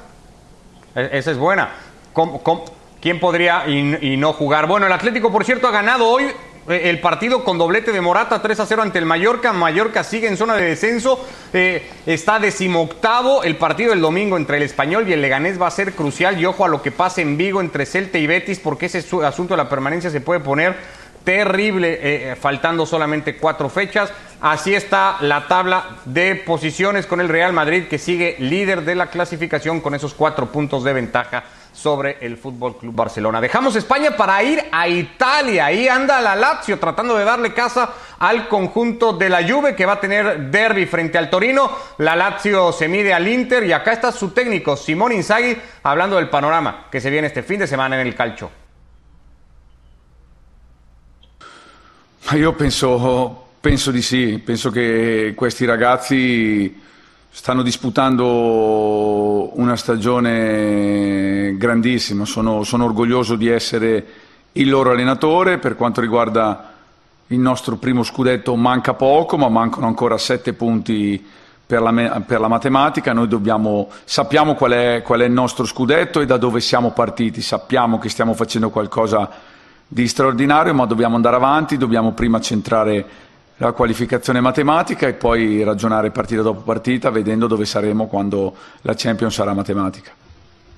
E- 0.95 1.09
esa 1.13 1.31
es 1.31 1.37
buena. 1.37 1.69
¿Cómo- 2.13 2.41
cómo- 2.43 2.65
quién 3.01 3.19
podría 3.19 3.67
y, 3.67 3.97
y 4.13 4.17
no 4.17 4.33
jugar? 4.33 4.67
Bueno, 4.67 4.85
el 4.87 4.91
Atlético, 4.93 5.31
por 5.31 5.43
cierto, 5.45 5.67
ha 5.67 5.71
ganado 5.71 6.07
hoy 6.07 6.25
el 6.67 6.99
partido 6.99 7.43
con 7.43 7.57
doblete 7.57 7.91
de 7.91 8.01
Morata, 8.01 8.41
3 8.41 8.59
a 8.59 8.65
0 8.65 8.81
ante 8.83 8.99
el 8.99 9.05
Mallorca. 9.05 9.51
Mallorca 9.51 10.03
sigue 10.03 10.27
en 10.27 10.37
zona 10.37 10.55
de 10.55 10.65
descenso, 10.65 11.25
eh, 11.53 11.89
está 12.05 12.39
decimoctavo. 12.39 13.43
El 13.43 13.57
partido 13.57 13.91
del 13.91 14.01
domingo 14.01 14.37
entre 14.37 14.57
el 14.57 14.63
Español 14.63 15.07
y 15.07 15.13
el 15.13 15.21
Leganés 15.21 15.59
va 15.59 15.67
a 15.67 15.71
ser 15.71 15.93
crucial. 15.93 16.39
Y 16.39 16.45
ojo 16.45 16.63
a 16.63 16.67
lo 16.67 16.81
que 16.81 16.91
pase 16.91 17.21
en 17.21 17.37
Vigo 17.37 17.61
entre 17.61 17.85
Celta 17.85 18.17
y 18.17 18.27
Betis, 18.27 18.59
porque 18.59 18.85
ese 18.85 18.99
asunto 19.23 19.53
de 19.53 19.57
la 19.57 19.69
permanencia 19.69 20.09
se 20.09 20.21
puede 20.21 20.39
poner 20.39 20.75
terrible, 21.23 21.99
eh, 22.01 22.35
faltando 22.35 22.85
solamente 22.85 23.37
cuatro 23.37 23.69
fechas. 23.69 24.11
Así 24.39 24.73
está 24.73 25.17
la 25.21 25.47
tabla 25.47 25.97
de 26.05 26.35
posiciones 26.35 27.05
con 27.05 27.21
el 27.21 27.29
Real 27.29 27.53
Madrid, 27.53 27.87
que 27.87 27.97
sigue 27.97 28.35
líder 28.39 28.83
de 28.83 28.95
la 28.95 29.07
clasificación 29.07 29.81
con 29.81 29.93
esos 29.93 30.13
cuatro 30.13 30.51
puntos 30.51 30.83
de 30.83 30.93
ventaja 30.93 31.43
sobre 31.71 32.17
el 32.21 32.37
Fútbol 32.37 32.77
Club 32.77 32.93
Barcelona. 32.95 33.41
Dejamos 33.41 33.75
España 33.75 34.15
para 34.17 34.41
ir 34.43 34.63
a 34.71 34.87
Italia. 34.87 35.65
Ahí 35.65 35.87
anda 35.87 36.21
la 36.21 36.35
Lazio 36.35 36.77
tratando 36.79 37.15
de 37.15 37.23
darle 37.23 37.53
casa 37.53 37.93
al 38.19 38.47
conjunto 38.47 39.13
de 39.13 39.29
la 39.29 39.47
Juve 39.47 39.75
que 39.75 39.85
va 39.85 39.93
a 39.93 39.99
tener 39.99 40.51
derby 40.51 40.85
frente 40.85 41.17
al 41.17 41.29
Torino. 41.29 41.71
La 41.99 42.15
Lazio 42.15 42.71
se 42.71 42.87
mide 42.87 43.13
al 43.13 43.27
Inter 43.27 43.63
y 43.63 43.71
acá 43.71 43.93
está 43.93 44.11
su 44.11 44.29
técnico 44.31 44.75
Simón 44.75 45.11
Inzaghi 45.13 45.57
hablando 45.83 46.17
del 46.17 46.29
panorama 46.29 46.87
que 46.91 47.01
se 47.01 47.09
viene 47.09 47.27
este 47.27 47.43
fin 47.43 47.59
de 47.59 47.67
semana 47.67 47.99
en 47.99 48.07
el 48.07 48.15
calcio. 48.15 48.51
Io 52.33 52.55
penso, 52.55 53.49
penso 53.59 53.91
di 53.91 54.01
sì, 54.01 54.41
penso 54.45 54.71
che 54.71 55.33
questi 55.35 55.65
ragazzi 55.65 56.81
stanno 57.33 57.61
disputando 57.63 59.57
una 59.57 59.77
stagione 59.77 61.55
grandissima, 61.57 62.25
sono, 62.25 62.63
sono, 62.63 62.83
orgoglioso 62.83 63.35
di 63.35 63.47
essere 63.47 64.05
il 64.51 64.69
loro 64.69 64.91
allenatore, 64.91 65.57
per 65.57 65.77
quanto 65.77 66.01
riguarda 66.01 66.73
il 67.27 67.39
nostro 67.39 67.77
primo 67.77 68.03
scudetto 68.03 68.53
manca 68.57 68.93
poco, 68.95 69.37
ma 69.37 69.47
mancano 69.47 69.87
ancora 69.87 70.17
sette 70.17 70.51
punti 70.51 71.25
per 71.65 71.81
la, 71.81 72.21
per 72.25 72.41
la 72.41 72.49
matematica, 72.49 73.13
noi 73.13 73.29
dobbiamo, 73.29 73.87
sappiamo 74.03 74.53
qual 74.53 74.71
è, 74.71 75.01
qual 75.01 75.21
è 75.21 75.25
il 75.25 75.31
nostro 75.31 75.63
scudetto 75.63 76.19
e 76.19 76.25
da 76.25 76.35
dove 76.35 76.59
siamo 76.59 76.91
partiti, 76.91 77.41
sappiamo 77.41 77.97
che 77.97 78.09
stiamo 78.09 78.33
facendo 78.33 78.69
qualcosa 78.69 79.29
di 79.87 80.05
straordinario, 80.05 80.73
ma 80.73 80.85
dobbiamo 80.85 81.15
andare 81.15 81.37
avanti, 81.37 81.77
dobbiamo 81.77 82.11
prima 82.11 82.41
centrare 82.41 83.05
la 83.61 83.73
qualificazione 83.73 84.41
matematica 84.41 85.07
e 85.07 85.13
poi 85.13 85.63
ragionare 85.63 86.09
partita 86.09 86.41
dopo 86.41 86.61
partita, 86.61 87.11
vedendo 87.11 87.45
dove 87.45 87.65
saremo 87.65 88.07
quando 88.07 88.55
la 88.81 88.95
Champions 88.95 89.35
sarà 89.35 89.53
matematica. 89.53 90.11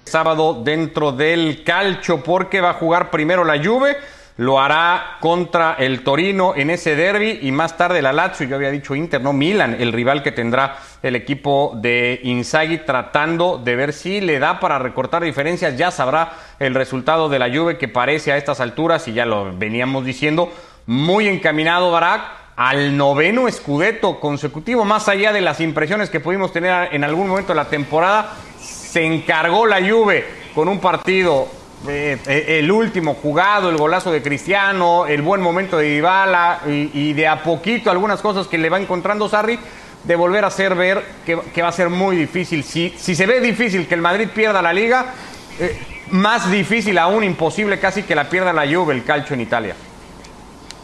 Sábado 0.04 0.60
dentro 0.62 1.12
del 1.12 1.64
calcio 1.64 2.20
porque 2.20 2.60
va 2.60 2.72
a 2.72 2.74
jugar 2.74 3.10
primero 3.10 3.46
la 3.46 3.58
Juve 3.58 3.96
lo 4.38 4.60
hará 4.60 5.18
contra 5.22 5.76
el 5.76 6.04
Torino 6.04 6.56
en 6.58 6.72
ese 6.72 6.96
derby 6.96 7.40
y 7.44 7.52
más 7.52 7.78
tarde 7.78 8.02
la 8.02 8.12
Lazio, 8.12 8.48
yo 8.48 8.56
había 8.56 8.72
dicho 8.72 8.96
Inter, 8.96 9.22
no 9.22 9.32
Milan, 9.32 9.78
el 9.80 9.94
rival 9.94 10.22
que 10.24 10.32
tendrá 10.32 10.78
el 11.04 11.16
equipo 11.16 11.74
de 11.76 12.20
Inzaghi 12.24 12.80
tratando 12.80 13.62
de 13.64 13.76
ver 13.76 13.94
si 13.94 14.20
le 14.20 14.40
da 14.40 14.60
para 14.60 14.80
recortar 14.80 15.24
diferencias, 15.24 15.78
ya 15.78 15.92
sabrá 15.92 16.34
el 16.60 16.74
resultado 16.74 17.30
de 17.30 17.40
la 17.40 17.56
Juve 17.56 17.78
que 17.78 17.88
parece 17.88 18.32
a 18.34 18.38
estas 18.38 18.60
alturas 18.60 19.08
y 19.08 19.14
ya 19.14 19.26
lo 19.26 19.56
veníamos 19.56 20.04
diciendo, 20.04 20.52
muy 20.86 21.30
encaminado 21.30 21.92
Barak 21.92 22.43
al 22.56 22.96
noveno 22.96 23.48
escudeto 23.48 24.20
consecutivo, 24.20 24.86
más 24.86 25.08
allá 25.08 25.34
de 25.34 25.42
las 25.42 25.60
impresiones 25.60 26.10
que 26.10 26.20
pudimos 26.20 26.54
tener 26.54 26.94
en 26.94 27.04
algún 27.04 27.28
momento 27.28 27.54
de 27.54 27.58
la 27.58 27.70
temporada, 27.70 28.34
se 28.60 29.04
encargó 29.04 29.66
la 29.66 29.78
Juve 29.78 30.26
con 30.54 30.68
un 30.68 30.80
partido 30.80 31.48
eh, 31.88 32.18
eh, 32.28 32.60
el 32.60 32.72
último 32.72 33.16
jugado, 33.16 33.70
el 33.70 33.78
golazo 33.78 34.12
de 34.12 34.22
Cristiano, 34.22 35.06
el 35.06 35.22
buen 35.22 35.42
momento 35.42 35.78
de 35.78 35.96
Dybala 35.96 36.62
y, 36.66 37.12
de 37.14 37.28
a 37.28 37.44
poquito 37.44 37.92
algunas 37.92 38.22
cosas 38.22 38.48
que 38.48 38.58
le 38.58 38.70
va 38.70 38.80
encontrando 38.80 39.28
Sarri, 39.28 39.60
de 40.04 40.16
volver 40.16 40.44
a 40.44 40.48
hacer 40.48 40.76
ver 40.76 41.04
que, 41.26 41.62
va 41.62 41.68
a 41.68 41.74
ser 41.74 41.90
muy 41.90 42.16
difícil. 42.16 42.64
Si, 42.64 42.92
se 42.92 43.26
ve 43.26 43.42
difícil 43.42 43.88
que 43.88 43.96
el 43.96 44.02
Madrid 44.02 44.30
pierda 44.34 44.62
la 44.62 44.72
liga, 44.72 45.14
eh, 45.60 45.78
más 46.12 46.50
difícil 46.52 46.98
aún, 47.00 47.24
imposible 47.24 47.80
casi 47.80 48.04
que 48.04 48.16
la 48.16 48.30
pierda 48.30 48.54
la 48.54 48.66
Juve, 48.66 48.94
el 48.94 49.04
calcio 49.04 49.34
en 49.34 49.42
Italia. 49.42 49.76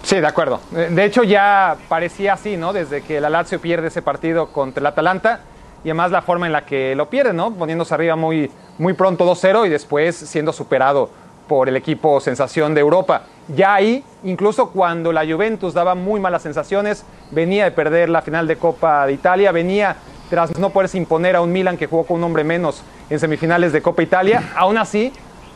Sí, 0.04 0.20
de 0.20 0.28
acuerdo. 0.28 0.60
De 0.72 1.04
hecho 1.04 1.24
ya 1.24 1.78
parecía 1.88 2.34
así, 2.34 2.58
¿no? 2.58 2.74
Desde 2.74 3.02
que 3.02 3.20
la 3.22 3.30
Lazio 3.30 3.60
pierde 3.60 3.90
ese 3.90 4.02
partido 4.02 4.48
contra 4.52 4.80
el 4.82 4.88
Atalanta 4.88 5.42
y 5.84 5.90
además 5.90 6.12
la 6.12 6.22
forma 6.22 6.46
en 6.46 6.54
la 6.54 6.66
que 6.66 6.96
lo 6.96 7.10
pierde, 7.10 7.34
¿no? 7.34 7.52
Poniéndose 7.52 7.94
arriba 7.94 8.16
muy, 8.16 8.52
muy 8.78 8.94
pronto 8.94 9.26
2-0 9.26 9.68
y 9.68 9.70
después 9.70 10.16
siendo 10.16 10.54
superado 10.54 11.10
por 11.48 11.68
el 11.68 11.76
equipo 11.76 12.20
sensación 12.20 12.74
de 12.74 12.82
Europa. 12.82 13.24
Ya 13.48 13.74
ahí, 13.74 14.04
incluso 14.24 14.70
cuando 14.70 15.12
la 15.12 15.26
Juventus 15.26 15.74
daba 15.74 15.96
muy 15.96 16.20
malas 16.20 16.44
sensaciones, 16.44 17.04
venía 17.32 17.66
de 17.66 17.72
perder 17.72 18.10
la 18.10 18.22
final 18.22 18.48
de 18.48 18.58
Copa 18.58 19.08
de 19.08 19.14
Italia, 19.14 19.52
venía 19.52 19.96
tras 20.30 20.58
no 20.60 20.70
poderse 20.70 20.98
imponer 20.98 21.36
a 21.36 21.42
un 21.42 21.52
Milan 21.52 21.76
que 21.76 21.88
jugó 21.88 22.06
con 22.06 22.18
un 22.18 22.24
hombre 22.24 22.44
menos 22.44 22.84
en 23.10 23.20
semifinales 23.20 23.74
de 23.74 23.82
Copa 23.82 24.04
Italia, 24.04 24.52
aún 24.56 24.78
así 24.78 25.12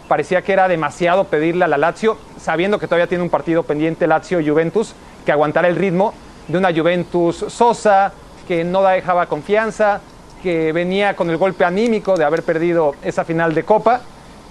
parecía 0.07 0.41
que 0.41 0.53
era 0.53 0.67
demasiado 0.67 1.25
pedirle 1.25 1.65
a 1.65 1.67
la 1.67 1.77
Lazio, 1.77 2.17
sabiendo 2.39 2.79
que 2.79 2.87
todavía 2.87 3.07
tiene 3.07 3.23
un 3.23 3.29
partido 3.29 3.63
pendiente 3.63 4.07
Lazio-Juventus, 4.07 4.93
que 5.25 5.31
aguantara 5.31 5.67
el 5.67 5.75
ritmo 5.75 6.13
de 6.47 6.57
una 6.57 6.73
Juventus 6.73 7.45
sosa, 7.47 8.13
que 8.47 8.63
no 8.63 8.83
dejaba 8.83 9.27
confianza, 9.27 10.01
que 10.41 10.73
venía 10.73 11.15
con 11.15 11.29
el 11.29 11.37
golpe 11.37 11.63
anímico 11.63 12.17
de 12.17 12.25
haber 12.25 12.43
perdido 12.43 12.95
esa 13.01 13.23
final 13.23 13.53
de 13.53 13.63
Copa. 13.63 14.01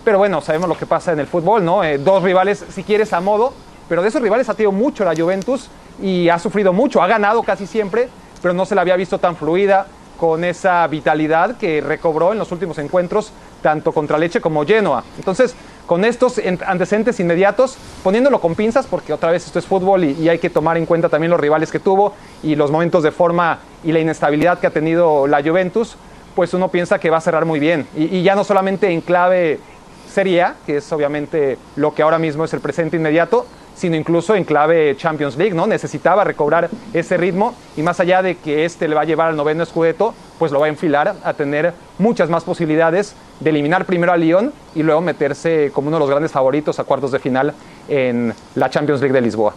Pero 0.05 0.19
bueno, 0.19 0.41
sabemos 0.41 0.69
lo 0.69 0.77
que 0.77 0.87
pasa 0.87 1.13
en 1.13 1.21
el 1.21 1.27
fútbol, 1.27 1.65
¿no? 1.65 1.85
Eh, 1.85 1.99
dos 1.99 2.23
rivales, 2.23 2.65
si 2.71 2.83
quieres, 2.83 3.13
a 3.13 3.21
modo, 3.21 3.53
pero 3.89 4.03
de 4.03 4.09
esos 4.09 4.23
rivales 4.23 4.49
ha 4.49 4.55
tenido 4.55 4.73
mucho 4.73 5.05
la 5.05 5.15
Juventus 5.15 5.69
y 6.01 6.29
ha 6.29 6.39
sufrido 6.39 6.73
mucho, 6.73 7.03
ha 7.03 7.07
ganado 7.07 7.43
casi 7.43 7.67
siempre, 7.67 8.09
pero 8.41 8.55
no 8.55 8.65
se 8.65 8.75
la 8.75 8.81
había 8.81 8.97
visto 8.97 9.19
tan 9.19 9.37
fluida, 9.37 9.87
con 10.19 10.45
esa 10.45 10.87
vitalidad 10.87 11.57
que 11.57 11.81
recobró 11.81 12.33
en 12.33 12.39
los 12.39 12.53
últimos 12.53 12.79
encuentros, 12.79 13.33
tanto 13.63 13.93
contra 13.93 14.19
Leche 14.19 14.41
como 14.41 14.67
Genoa. 14.67 15.03
Entonces, 15.17 15.55
con 15.87 16.05
estos 16.05 16.41
antecedentes 16.67 17.19
inmediatos, 17.21 17.77
poniéndolo 18.03 18.41
con 18.41 18.55
pinzas, 18.55 18.87
porque 18.87 19.13
otra 19.13 19.31
vez 19.31 19.47
esto 19.47 19.59
es 19.59 19.67
fútbol 19.67 20.05
y, 20.05 20.29
hay 20.29 20.39
que 20.39 20.51
tomar 20.51 20.77
en 20.77 20.87
cuenta 20.87 21.09
también 21.09 21.31
los 21.31 21.41
rivales 21.41 21.71
que 21.71 21.79
tuvo 21.79 22.15
y 22.43 22.55
los 22.55 22.71
momentos 22.71 23.03
de 23.03 23.11
forma 23.11 23.59
y 23.85 23.93
la 23.93 24.01
inestabilidad 24.01 24.59
que 24.59 24.67
ha 24.67 24.71
tenido 24.71 25.27
la 25.27 25.43
Juventus, 25.43 25.97
pues 26.35 26.55
uno 26.55 26.69
piensa 26.69 26.99
que 26.99 27.11
va 27.11 27.19
a 27.19 27.21
cerrar 27.21 27.45
muy 27.45 27.61
bien. 27.61 27.87
Y, 27.97 28.23
ya 28.23 28.35
no 28.35 28.45
solamente 28.45 28.91
en 28.91 29.01
clave 29.01 29.61
Serie 30.11 30.43
A, 30.43 30.55
que 30.67 30.79
es 30.79 30.93
obviamente 30.93 31.59
lo 31.77 31.95
que 31.95 32.03
ahora 32.03 32.19
mismo 32.19 32.45
es 32.45 32.53
el 32.55 32.61
presente 32.61 32.97
inmediato, 32.97 33.47
sino 33.75 33.97
incluso 33.97 34.35
en 34.35 34.45
clave 34.45 34.97
Champions 34.97 35.37
League, 35.37 35.55
¿no? 35.55 35.67
Necesitaba 35.67 36.25
recobrar 36.25 36.69
ese 36.93 37.17
ritmo 37.17 37.55
y 37.77 37.83
más 37.83 38.01
allá 38.01 38.23
de 38.23 38.37
que 38.37 38.65
este 38.65 38.89
le 38.89 38.95
va 38.95 39.03
a 39.03 39.05
llevar 39.05 39.29
al 39.29 39.37
noveno 39.37 39.65
Scudetto, 39.65 40.15
pues 40.39 40.53
lo 40.53 40.61
va 40.61 40.67
a 40.67 40.69
enfilar 40.69 41.15
a 41.23 41.35
tener 41.35 41.73
muchas 41.99 42.29
más 42.29 42.45
posibilidades 42.45 43.15
de 43.41 43.51
eliminar 43.51 43.85
primero 43.85 44.13
a 44.13 44.17
Lyon 44.17 44.53
y 44.75 44.83
luego 44.83 45.01
meterse 45.01 45.71
como 45.73 45.89
uno 45.89 45.97
de 45.97 46.01
los 46.01 46.11
grandes 46.11 46.33
favoritos 46.33 46.79
a 46.79 46.85
cuartos 46.85 47.13
de 47.13 47.19
final 47.19 47.55
en 47.89 48.35
la 48.55 48.71
Champions 48.71 49.01
League 49.01 49.15
de 49.15 49.21
Lisboa 49.21 49.55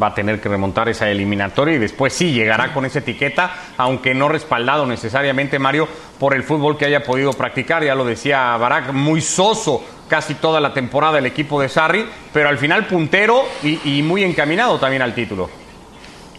va 0.00 0.08
a 0.08 0.14
tener 0.14 0.40
que 0.40 0.48
remontar 0.48 0.88
esa 0.88 1.08
eliminatoria 1.08 1.76
y 1.76 1.78
después 1.78 2.12
sí 2.12 2.32
llegará 2.32 2.74
con 2.74 2.84
esa 2.84 2.98
etiqueta, 2.98 3.54
aunque 3.76 4.14
no 4.14 4.28
respaldado 4.28 4.86
necesariamente 4.86 5.58
Mario 5.58 5.88
por 6.18 6.34
el 6.34 6.42
fútbol 6.42 6.76
que 6.76 6.86
haya 6.86 7.02
podido 7.02 7.32
practicar, 7.32 7.84
ya 7.84 7.94
lo 7.94 8.04
decía 8.04 8.56
Barak, 8.56 8.92
muy 8.92 9.20
soso 9.20 9.82
casi 10.10 10.34
toda 10.34 10.60
la 10.60 10.74
temporada 10.74 11.18
el 11.18 11.26
equipo 11.26 11.62
de 11.62 11.68
Sarri, 11.68 12.04
pero 12.32 12.48
al 12.48 12.58
final 12.58 12.86
puntero 12.86 13.44
y, 13.62 14.02
muy 14.02 14.24
encaminado 14.24 14.78
también 14.78 15.02
al 15.02 15.14
título. 15.14 15.48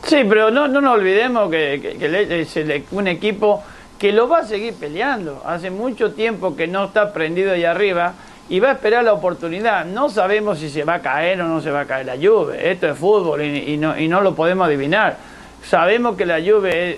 Sí, 0.03 0.25
pero 0.27 0.51
no, 0.51 0.67
no 0.67 0.81
nos 0.81 0.95
olvidemos 0.95 1.49
que, 1.49 2.41
es 2.41 2.86
un 2.91 3.07
equipo 3.07 3.63
que 3.97 4.12
lo 4.12 4.27
va 4.27 4.39
a 4.39 4.45
seguir 4.45 4.73
peleando. 4.73 5.41
Hace 5.45 5.71
mucho 5.71 6.12
tiempo 6.12 6.55
que 6.55 6.67
no 6.67 6.86
está 6.86 7.13
prendido 7.13 7.53
ahí 7.53 7.63
arriba 7.63 8.13
y 8.49 8.60
va 8.60 8.69
a 8.69 8.73
esperar 8.73 9.05
la 9.05 9.13
oportunidad. 9.13 9.86
No 9.86 10.10
sabemos 10.10 10.60
si 10.60 10.69
se 10.69 10.84
va 10.84 10.95
a 10.95 11.01
caer 11.01 11.41
o 11.41 11.47
no 11.47 11.62
se 11.62 11.71
va 11.71 11.81
a 11.81 11.86
caer 11.86 12.07
la 12.07 12.17
lluvia. 12.17 12.60
Esto 12.60 12.89
es 12.89 12.97
fútbol 12.97 13.41
y, 13.41 13.77
no, 13.77 13.97
y 13.97 14.10
no 14.10 14.19
lo 14.19 14.36
podemos 14.36 14.67
adivinar. 14.67 15.15
Sabemos 15.63 16.17
que 16.17 16.25
la 16.25 16.39
lluvia 16.39 16.95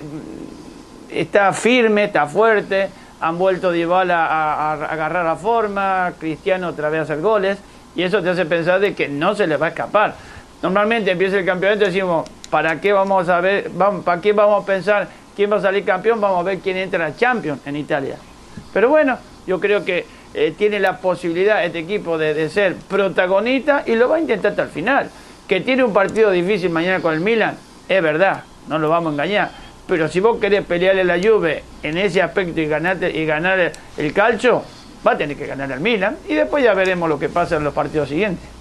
está 1.12 1.54
firme, 1.54 2.06
está 2.06 2.26
fuerte. 2.26 2.90
Han 3.24 3.38
vuelto 3.38 3.72
Dybala 3.72 4.26
a, 4.26 4.72
a, 4.72 4.86
agarrar 4.86 5.26
la 5.26 5.36
forma, 5.36 6.14
Cristiano 6.20 6.70
otra 6.70 6.90
vez 6.90 7.00
a 7.00 7.04
hacer 7.04 7.22
goles. 7.22 7.58
Y 7.96 8.04
eso 8.04 8.22
te 8.22 8.30
hace 8.30 8.46
pensar 8.46 8.80
de 8.80 8.94
que 8.94 9.08
no 9.08 9.36
se 9.36 9.48
le 9.48 9.58
va 9.58 9.68
a 9.68 9.70
escapar. 9.70 10.16
Normalmente 10.62 11.12
empieza 11.12 11.38
el 11.38 11.46
campeonato 11.46 11.84
y 11.84 11.88
decimos, 11.88 12.30
¿para 12.50 12.80
qué 12.80 12.94
vamos 12.94 13.28
a 13.30 13.42
ver, 13.42 13.70
para 14.06 14.22
qué 14.22 14.32
vamos 14.32 14.64
a 14.64 14.66
pensar 14.66 15.08
quién 15.36 15.52
va 15.52 15.58
a 15.58 15.62
salir 15.62 15.84
campeón? 15.84 16.22
Vamos 16.22 16.40
a 16.40 16.44
ver 16.44 16.60
quién 16.60 16.78
entra 16.78 17.06
a 17.06 17.16
Champions 17.16 17.60
en 17.66 17.76
Italia. 17.76 18.16
Pero 18.72 18.90
bueno, 18.90 19.18
yo 19.46 19.60
creo 19.60 19.84
que 19.84 20.06
eh, 20.34 20.54
tiene 20.58 20.80
la 20.80 20.98
posibilidad 20.98 21.64
este 21.66 21.80
equipo 21.80 22.18
de, 22.18 22.50
ser 22.50 22.76
protagonista 22.76 23.84
y 23.86 23.96
lo 23.96 24.10
va 24.10 24.16
a 24.16 24.20
intentar 24.20 24.52
hasta 24.52 24.64
el 24.64 24.70
final. 24.70 25.10
Que 25.48 25.62
tiene 25.62 25.84
un 25.84 25.94
partido 25.94 26.32
difícil 26.32 26.70
mañana 26.70 27.02
con 27.02 27.14
el 27.14 27.20
Milan, 27.20 27.58
es 27.90 28.02
verdad, 28.02 28.44
no 28.68 28.80
lo 28.80 28.90
vamos 28.90 29.10
a 29.10 29.14
engañar. 29.14 29.52
Pero 29.88 30.08
si 30.08 30.20
vos 30.20 30.40
querés 30.40 30.64
pelearle 30.66 31.04
la 31.04 31.20
Juve 31.20 31.64
en 31.84 31.98
ese 31.98 32.22
aspecto 32.22 32.62
y, 32.62 32.68
ganarte, 32.68 33.10
y 33.10 33.26
ganar 33.26 33.72
el, 33.98 34.14
calcio, 34.14 34.64
va 35.06 35.12
a 35.12 35.18
tener 35.18 35.36
que 35.36 35.46
ganar 35.46 35.72
el 35.72 35.80
Milan 35.80 36.18
y 36.28 36.36
después 36.36 36.64
ya 36.64 36.74
veremos 36.74 37.10
lo 37.10 37.20
que 37.20 37.30
pasa 37.30 37.58
en 37.58 37.64
los 37.64 37.74
partidos 37.74 38.10
siguientes. 38.10 38.53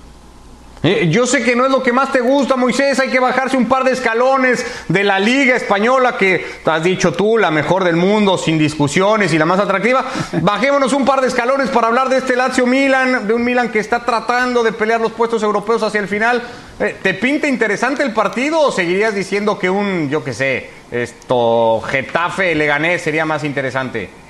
Eh, 0.82 1.08
yo 1.10 1.26
sé 1.26 1.44
que 1.44 1.54
no 1.54 1.64
es 1.64 1.70
lo 1.70 1.82
que 1.82 1.92
más 1.92 2.10
te 2.10 2.20
gusta, 2.20 2.56
Moisés. 2.56 2.98
Hay 2.98 3.08
que 3.08 3.20
bajarse 3.20 3.56
un 3.56 3.66
par 3.66 3.84
de 3.84 3.92
escalones 3.92 4.64
de 4.88 5.04
la 5.04 5.20
Liga 5.20 5.54
Española, 5.54 6.16
que 6.16 6.44
has 6.64 6.82
dicho 6.82 7.12
tú, 7.12 7.38
la 7.38 7.50
mejor 7.50 7.84
del 7.84 7.96
mundo, 7.96 8.36
sin 8.36 8.58
discusiones 8.58 9.32
y 9.32 9.38
la 9.38 9.44
más 9.44 9.60
atractiva. 9.60 10.04
Bajémonos 10.40 10.92
un 10.92 11.04
par 11.04 11.20
de 11.20 11.28
escalones 11.28 11.70
para 11.70 11.86
hablar 11.86 12.08
de 12.08 12.18
este 12.18 12.34
Lazio 12.34 12.66
Milan, 12.66 13.28
de 13.28 13.34
un 13.34 13.44
Milan 13.44 13.70
que 13.70 13.78
está 13.78 14.04
tratando 14.04 14.62
de 14.64 14.72
pelear 14.72 15.00
los 15.00 15.12
puestos 15.12 15.42
europeos 15.42 15.82
hacia 15.82 16.00
el 16.00 16.08
final. 16.08 16.42
Eh, 16.80 16.96
¿Te 17.00 17.14
pinta 17.14 17.46
interesante 17.46 18.02
el 18.02 18.12
partido 18.12 18.60
o 18.60 18.72
seguirías 18.72 19.14
diciendo 19.14 19.58
que 19.58 19.70
un, 19.70 20.10
yo 20.10 20.24
qué 20.24 20.34
sé, 20.34 20.70
esto, 20.90 21.80
Getafe, 21.86 22.54
Leganés 22.56 23.02
sería 23.02 23.24
más 23.24 23.44
interesante? 23.44 24.21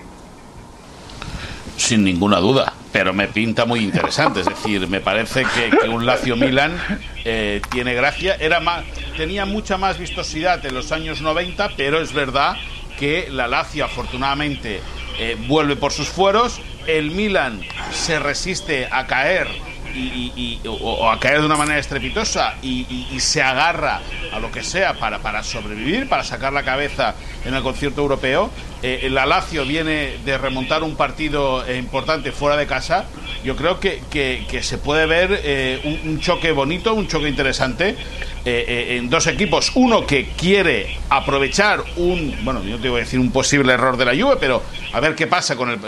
Sin 1.83 2.05
ninguna 2.05 2.39
duda 2.39 2.75
pero 2.93 3.15
me 3.15 3.27
pinta 3.27 3.65
muy 3.65 3.81
interesante. 3.81 4.41
Es 4.41 4.47
decir, 4.47 4.87
me 4.87 5.01
parece 5.01 5.45
que, 5.45 5.89
un 5.89 6.05
Lazio 6.05 6.37
Milan 6.37 6.79
eh, 7.25 7.63
tiene 7.71 7.95
gracia. 7.95 8.37
Era 8.39 8.61
más, 8.61 8.85
tenía 9.17 9.47
mucha 9.47 9.79
más 9.79 9.99
vistosidad 9.99 10.65
en 10.67 10.75
los 10.75 10.93
años 10.93 11.23
90, 11.23 11.71
pero 11.77 12.01
es 12.01 12.13
verdad 12.13 12.55
que 12.99 13.29
la 13.31 13.49
Lazio 13.49 13.87
afortunadamente 13.87 14.83
eh, 15.19 15.37
vuelve 15.49 15.77
por 15.77 15.93
sus 15.93 16.09
fueros. 16.09 16.61
El 16.87 17.13
Milan 17.13 17.63
se 17.93 18.19
resiste 18.19 18.89
a 18.91 19.07
caer 19.07 19.49
y, 19.95 20.61
o, 20.67 21.11
a 21.11 21.19
caer 21.19 21.41
de 21.41 21.47
una 21.47 21.57
manera 21.57 21.79
estrepitosa 21.79 22.57
y, 22.63 22.83
se 23.19 23.43
agarra 23.43 24.01
a 24.33 24.41
lo 24.41 24.51
que 24.51 24.65
sea 24.65 24.95
para, 24.95 25.21
para 25.21 25.43
sobrevivir, 25.45 26.09
para 26.09 26.25
sacar 26.25 26.53
la 26.53 26.65
cabeza 26.65 27.15
en 27.45 27.55
el 27.55 27.63
concierto 27.63 28.01
europeo. 28.01 28.51
Eh, 28.83 29.01
el 29.05 29.17
Alacio 29.17 29.65
viene 29.65 30.19
de 30.25 30.39
remontar 30.39 30.83
un 30.83 30.97
partido 30.97 31.65
importante 31.73 32.33
fuera 32.33 32.57
de 32.57 32.67
casa. 32.67 33.05
Yo 33.45 33.55
creo 33.57 33.79
que, 33.79 34.03
que, 34.11 34.63
se 34.63 34.79
puede 34.79 35.07
ver 35.07 35.41
eh, 35.45 36.01
un, 36.05 36.21
choque 36.21 36.53
bonito, 36.53 36.95
un 36.95 37.07
choque 37.07 37.29
interesante 37.29 37.97
en 38.45 39.09
dos 39.09 39.27
equipos. 39.27 39.73
Uno 39.75 40.07
que 40.07 40.31
quiere 40.37 40.99
aprovechar 41.09 41.83
un, 41.97 42.37
bueno, 42.43 42.63
yo 42.65 42.79
te 42.79 42.89
voy 42.89 43.01
a 43.01 43.05
decir 43.05 43.21
un 43.21 43.31
posible 43.31 43.73
error 43.73 43.97
de 43.97 44.05
la 44.05 44.13
Juve, 44.13 44.37
pero 44.41 44.63
a 44.93 45.01
ver 45.01 45.15
qué 45.15 45.27
pasa 45.27 45.57
con 45.57 45.71
el, 45.71 45.79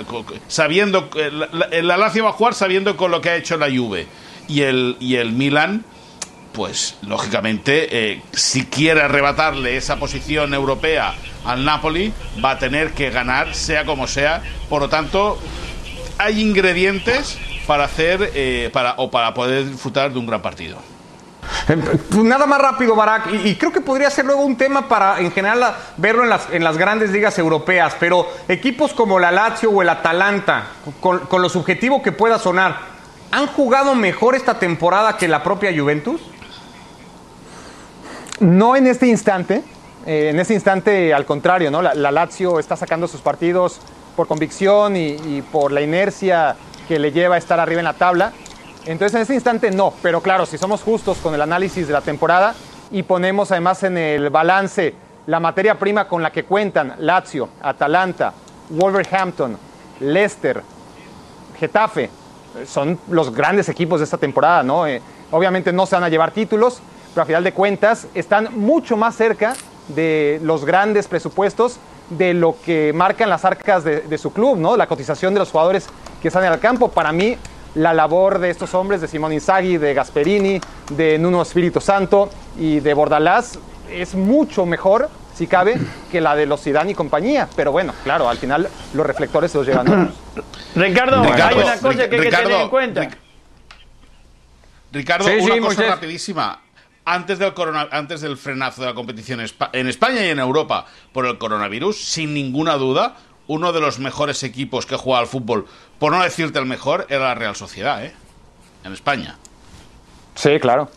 sabiendo 0.47 1.11
el, 1.17 1.47
el 1.73 1.91
Alacio 1.91 2.25
va 2.25 2.31
a 2.31 2.33
jugar 2.33 2.55
sabiendo 2.55 2.97
con 2.97 3.11
lo 3.11 3.21
que 3.21 3.31
ha 3.31 3.37
hecho 3.37 3.57
la 3.57 3.67
Juve 3.67 4.07
y 4.49 4.63
el 4.63 4.97
y 5.01 5.17
el 5.17 5.33
Milan 5.33 5.85
pues 6.55 6.97
lógicamente, 7.03 8.13
eh, 8.13 8.23
si 8.33 8.67
quiere 8.67 9.03
arrebatarle 9.03 9.77
esa 9.77 9.97
posición 9.97 10.55
europea 10.55 11.15
al 11.45 11.65
Napoli, 11.65 12.13
va 12.43 12.53
a 12.53 12.59
tener 12.59 12.93
que 12.93 13.11
ganar, 13.11 13.55
sea 13.55 13.85
como 13.85 14.07
sea. 14.07 14.41
Por 14.69 14.81
lo 14.81 14.89
tanto, 14.89 15.37
hay 16.17 16.41
ingredientes 16.41 17.39
para 17.67 17.85
hacer 17.85 18.31
eh, 18.35 18.71
para, 18.73 18.95
o 18.99 19.11
para 19.11 19.35
poder 19.35 19.69
disfrutar 19.69 20.13
de 20.13 20.19
un 20.21 20.27
gran 20.27 20.43
partido. 20.43 20.79
Eh, 21.69 21.77
nada 22.23 22.47
más 22.47 22.61
rápido, 22.61 22.95
Barak, 22.95 23.33
y, 23.33 23.57
creo 23.57 23.73
que 23.73 23.81
podría 23.81 24.11
ser 24.11 24.27
luego 24.27 24.43
un 24.43 24.57
tema 24.57 24.89
para 24.89 25.21
en 25.21 25.33
general 25.33 25.75
verlo 25.97 26.25
en 26.25 26.31
las, 26.31 26.49
en 26.51 26.63
las 26.63 26.77
grandes 26.77 27.11
ligas 27.11 27.39
europeas, 27.39 27.97
pero 27.99 28.27
equipos 28.49 28.93
como 28.93 29.19
la 29.19 29.31
Lazio 29.31 29.71
o 29.71 29.83
el 29.83 29.89
Atalanta, 29.89 30.65
con, 31.01 31.21
con 31.21 31.43
lo 31.43 31.49
subjetivo 31.49 32.03
que 32.03 32.13
pueda 32.13 32.39
sonar, 32.39 32.77
¿han 33.31 33.47
jugado 33.47 33.95
mejor 33.95 34.35
esta 34.35 34.59
temporada 34.59 35.17
que 35.17 35.29
la 35.29 35.43
propia 35.43 35.73
Juventus? 35.75 36.21
No 38.41 38.77
en 38.77 38.87
este 38.87 39.07
instante. 39.07 39.63
Eh, 40.07 40.31
en 40.31 40.39
este 40.39 40.55
instante, 40.55 41.15
al 41.15 41.25
contrario, 41.25 41.71
¿no? 41.71 41.81
La, 41.81 41.95
Lazio 41.95 42.59
está 42.59 42.77
sacando 42.77 43.09
sus 43.09 43.21
partidos 43.21 43.81
por 44.17 44.27
convicción 44.27 44.97
y, 44.97 45.43
por 45.51 45.73
la 45.73 45.81
inercia 45.81 46.57
que 46.87 46.99
le 46.99 47.11
lleva 47.11 47.37
a 47.37 47.39
estar 47.39 47.59
arriba 47.59 47.81
en 47.81 47.87
la 47.87 47.95
tabla. 47.95 48.33
Entonces, 48.87 49.15
en 49.15 49.23
este 49.23 49.35
instante 49.35 49.71
no. 49.71 49.93
Pero 50.03 50.21
claro, 50.21 50.47
si 50.47 50.59
somos 50.59 50.83
justos 50.83 51.19
con 51.19 51.35
el 51.35 51.41
análisis 51.41 51.87
de 51.87 51.93
la 51.93 52.01
temporada 52.01 52.55
y 52.91 53.03
ponemos 53.03 53.51
además 53.51 53.83
en 53.83 53.99
el 53.99 54.31
balance 54.31 54.95
la 55.27 55.41
materia 55.41 55.79
prima 55.79 56.07
con 56.07 56.23
la 56.23 56.31
que 56.31 56.45
cuentan 56.45 56.95
Lazio, 56.99 57.49
Atalanta, 57.63 58.33
Wolverhampton, 58.69 59.57
Leicester, 60.01 60.63
Getafe, 61.59 62.11
son 62.67 62.99
los 63.09 63.35
grandes 63.35 63.69
equipos 63.69 64.01
de 64.01 64.05
esta 64.05 64.19
temporada, 64.19 64.63
¿no? 64.63 64.87
Eh, 64.87 65.01
obviamente 65.31 65.73
no 65.73 65.87
se 65.87 65.97
van 65.97 66.05
a 66.05 66.09
llevar 66.09 66.31
títulos, 66.31 66.81
pero 67.13 67.23
a 67.23 67.27
final 67.27 67.45
de 67.45 67.53
cuentas 67.53 68.07
están 68.15 68.49
mucho 68.57 68.97
más 68.97 69.17
cerca 69.17 69.55
de 69.89 70.41
los 70.43 70.65
grandes 70.65 71.09
presupuestos 71.09 71.79
de 72.11 72.35
lo 72.35 72.57
que 72.65 72.93
marcan 72.95 73.31
las 73.31 73.45
arcas 73.45 73.83
de, 73.85 74.19
su 74.19 74.33
club, 74.33 74.59
¿no? 74.59 74.77
La 74.77 74.87
cotización 74.87 75.33
de 75.35 75.41
los 75.41 75.51
jugadores 75.51 75.87
que 76.21 76.29
están 76.29 76.45
en 76.45 76.53
el 76.53 76.61
campo. 76.61 76.89
Para 76.89 77.13
mí, 77.13 77.37
la 77.75 77.93
labor 77.93 78.39
de 78.39 78.51
estos 78.51 78.75
hombres, 78.75 79.01
de 79.01 79.09
Simón 79.09 79.33
Inzaghi, 79.33 79.77
de 79.79 79.95
Gasperini, 79.95 80.61
de 80.91 81.19
Nuno 81.19 81.43
Espíritu 81.43 81.81
Santo 81.81 82.31
y 82.59 82.81
de 82.81 82.95
Bordalás, 82.95 83.59
es 83.91 84.15
mucho 84.15 84.67
mejor, 84.67 85.09
si 85.35 85.47
cabe, 85.47 85.77
que 86.11 86.21
la 86.21 86.37
de 86.37 86.47
los 86.47 86.63
Zidane 86.63 86.93
y 86.93 86.95
compañía. 86.95 87.49
Pero 87.57 87.73
bueno, 87.73 87.93
claro, 88.05 88.29
al 88.29 88.39
final 88.39 88.69
los 88.93 89.07
reflectores 89.07 89.51
se 89.51 89.59
los 89.59 89.67
llevan. 89.67 90.13
Ricardo, 90.75 91.23
hay 91.23 91.55
una 91.55 91.79
cosa 91.79 92.09
que 92.09 92.17
hay 92.17 92.23
que 92.23 92.31
tener 92.31 92.53
en 92.53 92.69
cuenta. 92.69 93.09
Ricardo, 94.93 95.27
una 95.27 95.59
cosa 95.59 95.83
rapidísima 95.87 96.61
antes 97.05 97.39
del, 97.39 97.53
antes 97.91 98.21
del 98.21 98.37
frenazo 98.37 98.83
de 98.83 98.89
la 98.89 98.95
competición 98.95 99.41
en 99.73 99.89
España 99.89 100.25
y 100.25 100.31
en 100.31 100.39
Europa 100.39 100.87
por 101.13 101.27
el 101.27 101.37
coronavirus, 101.37 102.03
sin 102.03 102.33
ninguna 102.33 102.75
duda, 102.75 103.17
uno 103.47 103.73
de 103.73 103.81
los 103.81 103.99
mejores 103.99 104.43
equipos 104.43 104.87
que 104.87 104.97
juega 104.97 105.21
al 105.21 105.27
fútbol, 105.27 105.67
por 105.99 106.13
no 106.13 106.23
decirte 106.23 106.59
el 106.59 106.67
mejor, 106.67 107.07
era 107.09 107.25
la 107.25 107.35
Real 107.35 107.57
Sociedad, 107.57 108.05
¿eh? 108.05 108.13
En 108.85 108.93
España. 108.93 109.37
Sí, 110.35 110.59
claro. 110.61 110.89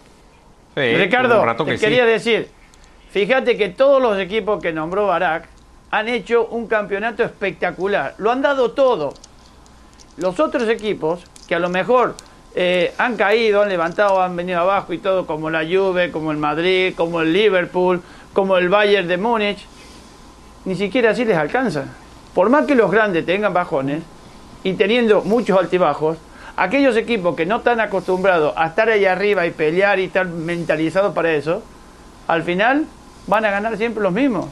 Ricardo, 0.75 1.43
te 1.65 1.77
quería 1.77 2.05
decir, 2.05 2.49
fíjate 3.11 3.57
que 3.57 3.69
todos 3.69 4.01
los 4.01 4.19
equipos 4.19 4.61
que 4.61 4.71
nombró 4.71 5.07
Barak 5.07 5.49
han 5.89 6.07
hecho 6.07 6.45
un 6.47 6.67
campeonato 6.67 7.23
espectacular. 7.23 8.13
Lo 8.17 8.31
han 8.31 8.41
dado 8.41 8.71
todo. 8.71 9.13
Los 10.17 10.39
otros 10.39 10.67
equipos, 10.69 11.23
que 11.47 11.55
a 11.55 11.59
lo 11.59 11.69
mejor 11.69 12.15
eh, 12.55 12.93
han 12.97 13.15
caído, 13.17 13.61
han 13.61 13.69
levantado, 13.69 14.21
han 14.21 14.35
venido 14.35 14.59
abajo 14.59 14.93
y 14.93 14.99
todo, 14.99 15.25
como 15.25 15.49
la 15.49 15.63
Juve, 15.63 16.11
como 16.11 16.31
el 16.31 16.37
Madrid, 16.37 16.93
como 16.95 17.21
el 17.21 17.33
Liverpool, 17.33 18.01
como 18.33 18.57
el 18.57 18.69
Bayern 18.69 19.07
de 19.07 19.17
Múnich, 19.17 19.65
ni 20.65 20.75
siquiera 20.75 21.11
así 21.11 21.25
les 21.25 21.37
alcanza. 21.37 21.85
Por 22.37 22.51
más 22.51 22.67
que 22.67 22.75
los 22.75 22.91
grandes 22.91 23.25
tengan 23.25 23.51
bajones 23.51 24.03
y 24.63 24.73
teniendo 24.73 25.23
muchos 25.23 25.57
altibajos, 25.57 26.19
aquellos 26.55 26.95
equipos 26.95 27.35
que 27.35 27.47
no 27.47 27.55
están 27.55 27.79
acostumbrados 27.79 28.53
a 28.55 28.67
estar 28.67 28.87
ahí 28.89 29.05
arriba 29.05 29.47
y 29.47 29.49
pelear 29.49 29.97
y 29.97 30.03
estar 30.03 30.27
mentalizados 30.27 31.15
para 31.15 31.31
eso, 31.31 31.63
al 32.27 32.43
final 32.43 32.85
van 33.25 33.43
a 33.43 33.49
ganar 33.49 33.75
siempre 33.75 34.03
los 34.03 34.13
mismos. 34.13 34.45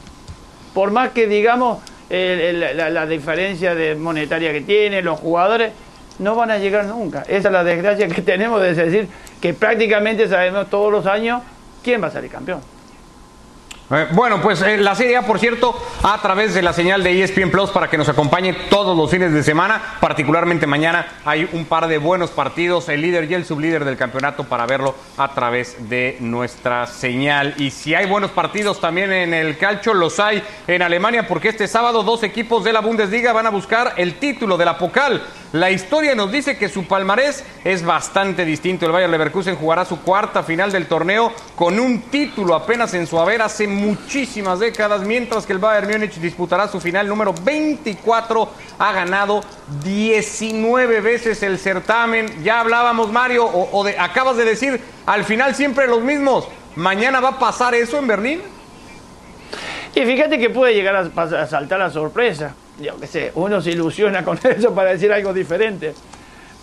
Por 0.74 0.90
más 0.90 1.12
que 1.12 1.28
digamos 1.28 1.78
la, 2.10 3.06
diferencia 3.06 3.76
de 3.76 3.94
monetaria 3.94 4.52
que 4.52 4.62
tienen 4.62 5.06
los 5.06 5.20
jugadores, 5.20 5.72
no 6.18 6.34
van 6.34 6.50
a 6.50 6.58
llegar 6.58 6.86
nunca. 6.86 7.22
Esa 7.28 7.50
es 7.50 7.54
la 7.54 7.64
desgracia 7.64 8.08
que 8.08 8.22
tenemos 8.24 8.64
de 8.64 8.74
decir 8.74 9.08
que 9.40 9.54
prácticamente 9.54 10.28
sabemos 10.28 10.72
todos 10.72 10.92
los 10.92 11.06
años 11.06 11.44
quién 11.84 12.02
va 12.02 12.08
a 12.08 12.12
salir 12.12 12.32
campeón. 12.32 12.62
Eh, 13.92 14.08
bueno, 14.14 14.42
pues 14.42 14.64
eh, 14.64 14.78
la 14.78 14.96
Serie 14.96 15.22
por 15.22 15.38
cierto, 15.38 15.80
a 16.02 16.20
través 16.20 16.56
de 16.56 16.64
la 16.64 16.74
señal 16.74 17.04
de 17.04 17.22
ESPN 17.22 17.52
Plus 17.52 17.70
para 17.70 17.88
que 17.88 18.00
nos 18.00 18.10
acompañe 18.10 18.54
todos 18.68 18.98
los 18.98 19.12
fines 19.12 19.32
de 19.32 19.44
semana, 19.44 19.80
particularmente 20.00 20.66
mañana 20.66 21.06
hay 21.24 21.48
un 21.54 21.66
par 21.66 21.88
de 21.88 22.00
buenos 22.00 22.32
partidos, 22.32 22.90
el 22.90 23.02
líder 23.02 23.30
y 23.30 23.36
el 23.36 23.46
sublíder 23.46 23.86
del 23.86 23.96
campeonato 23.96 24.46
para 24.46 24.66
verlo 24.66 24.96
a 25.18 25.36
través 25.36 25.88
de 25.88 26.18
nuestra 26.20 26.88
señal. 26.88 27.54
Y 27.58 27.70
si 27.70 27.94
hay 27.94 28.08
buenos 28.08 28.32
partidos 28.32 28.82
también 28.82 29.14
en 29.14 29.36
el 29.36 29.56
calcio, 29.60 29.94
los 29.94 30.20
hay 30.20 30.42
en 30.66 30.82
Alemania 30.82 31.28
porque 31.28 31.50
este 31.50 31.68
sábado 31.68 32.02
dos 32.02 32.24
equipos 32.24 32.64
de 32.64 32.74
la 32.74 32.82
Bundesliga 32.82 33.34
van 33.34 33.46
a 33.46 33.52
buscar 33.52 33.94
el 33.98 34.16
título 34.16 34.58
de 34.58 34.66
la 34.66 34.80
Pocal. 34.80 35.22
La 35.56 35.72
historia 35.72 36.16
nos 36.16 36.34
dice 36.34 36.58
que 36.58 36.68
su 36.68 36.86
palmarés 36.86 37.46
es 37.64 37.86
bastante 37.86 38.44
distinto. 38.44 38.86
El 38.86 38.92
Bayern 38.92 39.12
Leverkusen 39.12 39.56
jugará 39.56 39.86
su 39.86 40.02
cuarta 40.02 40.44
final 40.44 40.70
del 40.70 40.88
torneo 40.88 41.32
con 41.56 41.80
un 41.80 42.02
título 42.02 42.56
apenas 42.56 42.94
en 42.94 43.08
su 43.08 43.18
haber 43.18 43.42
hace 43.42 43.66
muchísimas 43.76 44.60
décadas, 44.60 45.02
mientras 45.02 45.46
que 45.46 45.54
el 45.54 45.60
Bayern 45.60 45.92
Múnich 45.92 46.16
disputará 46.16 46.68
su 46.68 46.80
final 46.80 47.08
número 47.08 47.34
24. 47.44 48.50
Ha 48.80 48.92
ganado 48.94 49.42
19 49.84 51.02
veces 51.02 51.44
el 51.44 51.60
certamen. 51.60 52.44
Ya 52.44 52.60
hablábamos, 52.60 53.12
Mario, 53.12 53.46
o, 53.46 53.86
acabas 54.00 54.38
de 54.38 54.46
decir, 54.46 54.82
al 55.06 55.24
final 55.24 55.56
siempre 55.56 55.88
los 55.88 56.02
mismos. 56.02 56.48
¿Mañana 56.76 57.20
va 57.20 57.30
a 57.30 57.40
pasar 57.40 57.76
eso 57.76 57.98
en 58.00 58.08
Berlín? 58.08 58.42
Y 59.94 60.02
fíjate 60.02 60.38
que 60.38 60.50
puede 60.50 60.74
llegar 60.74 60.96
a 61.16 61.48
saltar 61.48 61.80
la 61.80 61.90
sorpresa 61.90 62.54
yo 62.80 62.98
qué 63.00 63.08
sé, 63.08 63.32
uno 63.36 63.62
se 63.62 63.72
ilusiona 63.72 64.24
con 64.24 64.40
eso 64.44 64.74
para 64.74 64.92
decir 64.92 65.12
algo 65.12 65.34
diferente. 65.34 65.94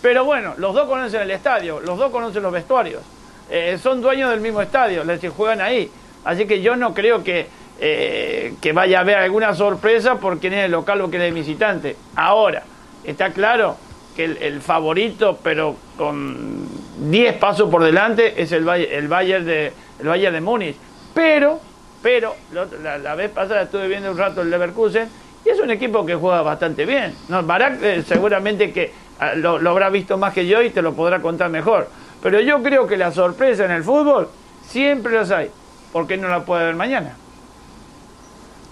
Pero 0.01 0.25
bueno, 0.25 0.53
los 0.57 0.73
dos 0.73 0.87
conocen 0.87 1.21
el 1.21 1.31
estadio, 1.31 1.79
los 1.79 1.97
dos 1.97 2.11
conocen 2.11 2.43
los 2.43 2.51
vestuarios, 2.51 3.01
eh, 3.49 3.79
son 3.81 4.01
dueños 4.01 4.29
del 4.31 4.41
mismo 4.41 4.61
estadio, 4.61 5.03
les 5.03 5.21
juegan 5.31 5.61
ahí. 5.61 5.89
Así 6.25 6.45
que 6.45 6.61
yo 6.61 6.75
no 6.75 6.93
creo 6.93 7.23
que, 7.23 7.47
eh, 7.79 8.53
que 8.61 8.73
vaya 8.73 8.99
a 8.99 9.01
haber 9.01 9.17
alguna 9.17 9.53
sorpresa 9.53 10.15
por 10.15 10.39
quién 10.39 10.53
es 10.53 10.65
el 10.65 10.71
local 10.71 11.01
o 11.01 11.09
quién 11.09 11.21
es 11.21 11.27
el 11.29 11.33
visitante. 11.33 11.95
Ahora, 12.15 12.63
está 13.03 13.31
claro 13.31 13.77
que 14.15 14.25
el, 14.25 14.61
favorito, 14.61 15.39
pero 15.43 15.75
con 15.97 16.67
10 17.09 17.35
pasos 17.37 17.69
por 17.69 17.83
delante 17.83 18.41
es 18.41 18.51
el, 18.51 18.67
el 18.69 19.07
Bayern 19.07 19.45
de 19.45 19.73
el 19.99 20.07
Bayern 20.07 20.33
de 20.35 20.41
Múnich. 20.41 20.75
Pero, 21.13 21.59
pero 22.01 22.35
la, 22.83 22.97
la- 22.97 23.15
vez 23.15 23.31
pasada 23.31 23.63
estuve 23.63 23.87
viendo 23.87 24.11
un 24.11 24.17
rato 24.17 24.41
el 24.41 24.49
Leverkusen 24.49 25.07
y 25.45 25.49
es 25.49 25.59
un 25.59 25.71
equipo 25.71 26.05
que 26.05 26.15
juega 26.15 26.41
bastante 26.41 26.85
bien. 26.85 27.13
No, 27.27 27.43
Barak 27.43 27.81
eh, 27.81 28.03
seguramente 28.07 28.71
que 28.71 28.91
ah, 29.19 29.33
lo, 29.35 29.59
lo 29.59 29.71
habrá 29.71 29.89
visto 29.89 30.17
más 30.17 30.33
que 30.33 30.45
yo 30.47 30.61
y 30.61 30.69
te 30.69 30.81
lo 30.81 30.93
podrá 30.93 31.21
contar 31.21 31.49
mejor. 31.49 31.89
Pero 32.21 32.39
yo 32.39 32.61
creo 32.63 32.87
que 32.87 32.97
la 32.97 33.11
sorpresa 33.11 33.65
en 33.65 33.71
el 33.71 33.83
fútbol 33.83 34.29
siempre 34.65 35.13
las 35.13 35.31
hay. 35.31 35.49
¿Por 35.93 36.07
qué 36.07 36.17
no 36.17 36.27
la 36.27 36.43
puede 36.43 36.65
ver 36.65 36.75
mañana? 36.75 37.15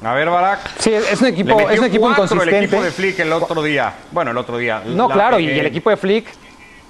A 0.04 0.14
ver, 0.16 0.30
Barak. 0.30 0.60
Sí, 0.80 0.92
es 0.92 1.22
un 1.22 1.28
equipo, 1.28 1.70
es 1.70 1.80
un 1.80 1.86
equipo 1.86 2.06
cuatro 2.08 2.24
inconsistente. 2.26 2.58
el 2.58 2.64
equipo 2.66 2.82
de 2.82 2.92
Flick 2.92 3.20
el 3.20 3.32
otro 3.32 3.62
día. 3.62 3.94
Bueno, 4.12 4.32
el 4.32 4.38
otro 4.38 4.58
día. 4.58 4.82
No, 4.86 5.08
La- 5.08 5.14
claro, 5.14 5.40
y 5.40 5.48
el 5.48 5.66
equipo 5.68 5.92
de 5.92 5.98
Flick, 5.98 6.26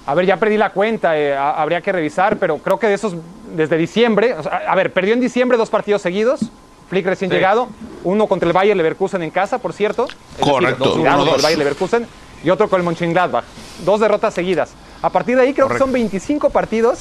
a 0.06 0.14
ver, 0.14 0.24
ya 0.24 0.38
perdí 0.38 0.56
la 0.56 0.70
cuenta, 0.70 1.16
eh, 1.18 1.36
ha- 1.36 1.50
habría 1.60 1.82
que 1.82 1.92
revisar, 1.92 2.38
pero 2.38 2.56
creo 2.58 2.78
que 2.78 2.86
de 2.88 2.94
esos, 2.94 3.14
desde 3.54 3.76
diciembre, 3.76 4.32
o 4.32 4.42
sea, 4.42 4.62
a 4.66 4.74
ver, 4.74 4.92
perdió 4.94 5.12
en 5.12 5.20
diciembre 5.20 5.58
dos 5.58 5.68
partidos 5.68 6.00
seguidos, 6.00 6.40
Flick 6.88 7.04
recién 7.04 7.30
Sí. 7.30 7.36
llegado, 7.36 7.68
uno 8.02 8.26
contra 8.26 8.46
el 8.46 8.54
Bayer 8.54 8.74
Leverkusen 8.76 9.22
en 9.22 9.30
casa, 9.30 9.58
por 9.58 9.74
cierto. 9.74 10.06
decir, 10.06 10.50
Correcto, 10.52 10.84
dos 10.84 10.94
contra 10.94 11.16
1-2. 11.16 11.36
el 11.36 11.42
Bayer 11.42 11.58
Leverkusen 11.58 12.06
y 12.42 12.48
otro 12.50 12.70
con 12.70 12.80
el 12.80 12.84
Mönchengladbach. 12.86 13.44
Dos 13.84 14.00
derrotas 14.00 14.32
seguidas. 14.32 14.72
A 15.02 15.10
partir 15.10 15.36
de 15.36 15.42
ahí 15.42 15.52
creo 15.52 15.66
Correcto. 15.66 15.84
que 15.84 15.90
son 15.90 15.92
25 15.92 16.48
partidos 16.50 16.98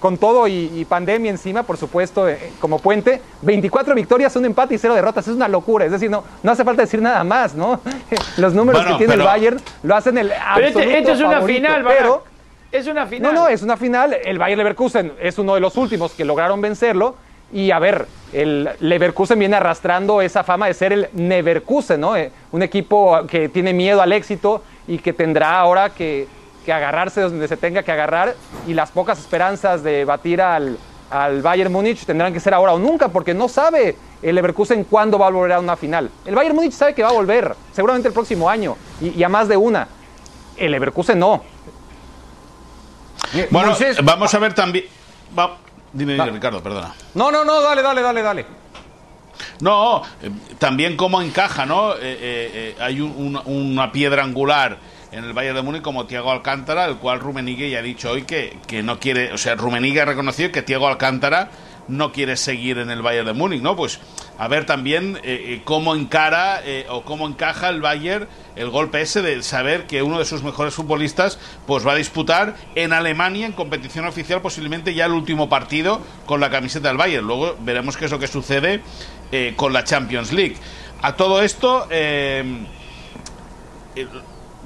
con 0.00 0.18
todo 0.18 0.46
y, 0.46 0.70
y 0.74 0.84
pandemia 0.84 1.30
encima, 1.30 1.62
por 1.62 1.76
supuesto, 1.76 2.28
eh, 2.28 2.52
como 2.60 2.78
puente. 2.78 3.20
24 3.42 3.94
victorias, 3.94 4.34
un 4.36 4.44
empate 4.44 4.74
y 4.74 4.78
cero 4.78 4.94
derrotas. 4.94 5.26
Es 5.28 5.34
una 5.34 5.48
locura. 5.48 5.84
Es 5.86 5.92
decir, 5.92 6.10
no, 6.10 6.22
no 6.42 6.52
hace 6.52 6.64
falta 6.64 6.82
decir 6.82 7.00
nada 7.02 7.24
más, 7.24 7.54
¿no? 7.54 7.80
Los 8.36 8.52
números 8.54 8.82
Bueno, 8.82 8.96
que 8.98 9.04
tiene 9.04 9.12
pero- 9.14 9.22
el 9.22 9.28
Bayern 9.28 9.60
lo 9.82 9.96
hacen 9.96 10.18
el 10.18 10.28
Pero 10.28 10.40
absoluto 10.44 10.80
este, 10.80 10.98
esto 10.98 11.12
es 11.12 11.20
una 11.20 11.30
favorito, 11.32 11.56
final, 11.66 11.84
pero. 11.86 12.24
Es 12.72 12.86
una 12.88 13.06
final. 13.06 13.34
no, 13.34 13.40
no, 13.42 13.48
es 13.48 13.62
una 13.62 13.76
final. 13.76 14.16
El 14.24 14.38
Bayer 14.38 14.58
Leverkusen 14.58 15.12
es 15.20 15.38
uno 15.38 15.54
de 15.54 15.60
los 15.60 15.76
últimos 15.76 16.12
que 16.12 16.24
lograron 16.24 16.60
vencerlo. 16.60 17.14
Y 17.52 17.70
a 17.70 17.78
ver, 17.78 18.06
el 18.32 18.68
Leverkusen 18.80 19.38
viene 19.38 19.54
arrastrando 19.56 20.20
esa 20.20 20.42
fama 20.42 20.66
de 20.66 20.74
ser 20.74 20.92
el 20.92 21.08
Neverkusen, 21.12 22.00
¿no? 22.00 22.16
Eh, 22.16 22.32
un 22.50 22.62
equipo 22.62 23.20
que 23.28 23.48
tiene 23.48 23.72
miedo 23.72 24.02
al 24.02 24.12
éxito 24.12 24.64
y 24.88 24.98
que 24.98 25.12
tendrá 25.12 25.58
ahora 25.60 25.90
que, 25.90 26.26
que 26.66 26.72
agarrarse 26.74 27.22
donde 27.22 27.48
se 27.48 27.56
tenga 27.56 27.82
que 27.82 27.92
agarrar. 27.92 28.34
Y 28.66 28.74
las 28.74 28.90
pocas 28.90 29.18
esperanzas 29.18 29.82
de 29.82 30.04
batir 30.04 30.42
al, 30.42 30.76
al 31.10 31.40
Bayern 31.40 31.72
Múnich 31.72 32.04
tendrán 32.04 32.34
que 32.34 32.40
ser 32.40 32.52
ahora 32.52 32.74
o 32.74 32.78
nunca, 32.78 33.08
porque 33.08 33.32
no 33.32 33.48
sabe 33.48 33.96
el 34.20 34.34
Leverkusen 34.34 34.84
cuándo 34.84 35.18
va 35.18 35.28
a 35.28 35.30
volver 35.30 35.52
a 35.52 35.60
una 35.60 35.76
final. 35.76 36.10
El 36.26 36.34
Bayern 36.34 36.54
Múnich 36.56 36.72
sabe 36.72 36.94
que 36.94 37.02
va 37.02 37.08
a 37.08 37.12
volver, 37.12 37.54
seguramente 37.72 38.08
el 38.08 38.12
próximo 38.14 38.50
año, 38.50 38.76
y, 39.00 39.10
y 39.18 39.22
a 39.22 39.28
más 39.30 39.48
de 39.48 39.56
una. 39.56 39.88
El 40.58 40.72
Leverkusen 40.72 41.18
no. 41.18 41.42
Bueno, 43.50 43.72
Moisés- 43.72 43.98
vamos 44.02 44.32
a 44.34 44.38
ver 44.38 44.54
también. 44.54 44.84
va- 45.38 45.56
dime, 45.92 46.16
Va. 46.16 46.26
Ricardo, 46.26 46.62
perdona. 46.62 46.94
No, 47.14 47.30
no, 47.30 47.44
no, 47.44 47.60
dale, 47.60 47.82
dale, 47.82 48.02
dale, 48.02 48.22
dale. 48.22 48.46
No, 49.60 50.02
eh, 50.22 50.30
también 50.58 50.96
cómo 50.96 51.20
encaja, 51.20 51.66
¿no? 51.66 51.92
Eh, 51.94 51.98
eh, 52.00 52.76
hay 52.80 53.00
un- 53.00 53.14
una, 53.16 53.40
una 53.42 53.92
piedra 53.92 54.22
angular 54.24 54.78
en 55.12 55.24
el 55.24 55.32
Bayern 55.32 55.56
de 55.56 55.62
Múnich 55.62 55.82
como 55.82 56.06
Thiago 56.06 56.30
Alcántara, 56.30 56.86
el 56.86 56.96
cual 56.96 57.20
Rumenigue 57.20 57.70
ya 57.70 57.78
ha 57.78 57.82
dicho 57.82 58.10
hoy 58.10 58.22
que, 58.22 58.58
que 58.66 58.82
no 58.82 58.98
quiere, 58.98 59.32
o 59.32 59.38
sea, 59.38 59.54
Rumenigue 59.54 60.00
ha 60.00 60.04
reconocido 60.04 60.52
que 60.52 60.62
Thiago 60.62 60.88
Alcántara 60.88 61.50
no 61.88 62.12
quiere 62.12 62.36
seguir 62.36 62.78
en 62.78 62.90
el 62.90 63.02
Bayern 63.02 63.26
de 63.26 63.32
Múnich, 63.32 63.62
¿no? 63.62 63.76
Pues 63.76 64.00
a 64.38 64.48
ver 64.48 64.66
también 64.66 65.16
eh, 65.22 65.22
eh, 65.22 65.62
cómo 65.64 65.94
encara 65.94 66.60
eh, 66.64 66.86
o 66.88 67.02
cómo 67.02 67.26
encaja 67.26 67.68
el 67.68 67.80
Bayern 67.80 68.28
el 68.54 68.70
golpe 68.70 69.00
ese 69.00 69.22
de 69.22 69.42
saber 69.42 69.86
que 69.86 70.02
uno 70.02 70.18
de 70.18 70.24
sus 70.24 70.42
mejores 70.42 70.74
futbolistas 70.74 71.38
pues 71.66 71.86
va 71.86 71.92
a 71.92 71.96
disputar 71.96 72.56
en 72.74 72.92
Alemania 72.92 73.46
en 73.46 73.52
competición 73.52 74.06
oficial 74.06 74.40
posiblemente 74.42 74.94
ya 74.94 75.06
el 75.06 75.12
último 75.12 75.48
partido 75.48 76.00
con 76.26 76.40
la 76.40 76.50
camiseta 76.50 76.88
del 76.88 76.96
Bayern. 76.96 77.26
Luego 77.26 77.56
veremos 77.60 77.96
qué 77.96 78.06
es 78.06 78.10
lo 78.10 78.18
que 78.18 78.26
sucede 78.26 78.82
con 79.56 79.72
la 79.72 79.84
Champions 79.84 80.32
League. 80.32 80.56
A 81.02 81.16
todo 81.16 81.42
esto, 81.42 81.86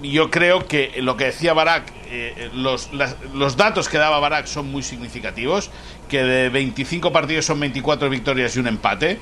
yo 0.02 0.30
creo 0.30 0.66
que 0.66 0.94
lo 1.02 1.16
que 1.16 1.24
decía 1.26 1.52
Barak, 1.54 1.92
eh, 2.06 2.50
los, 2.54 2.92
las- 2.92 3.16
los 3.34 3.56
datos 3.56 3.88
que 3.88 3.98
daba 3.98 4.18
Barak 4.20 4.46
son 4.46 4.70
muy 4.70 4.82
significativos, 4.82 5.70
que 6.08 6.22
de 6.22 6.48
25 6.48 7.12
partidos 7.12 7.44
son 7.46 7.60
24 7.60 8.08
victorias 8.10 8.56
y 8.56 8.60
un 8.60 8.66
empate, 8.66 9.18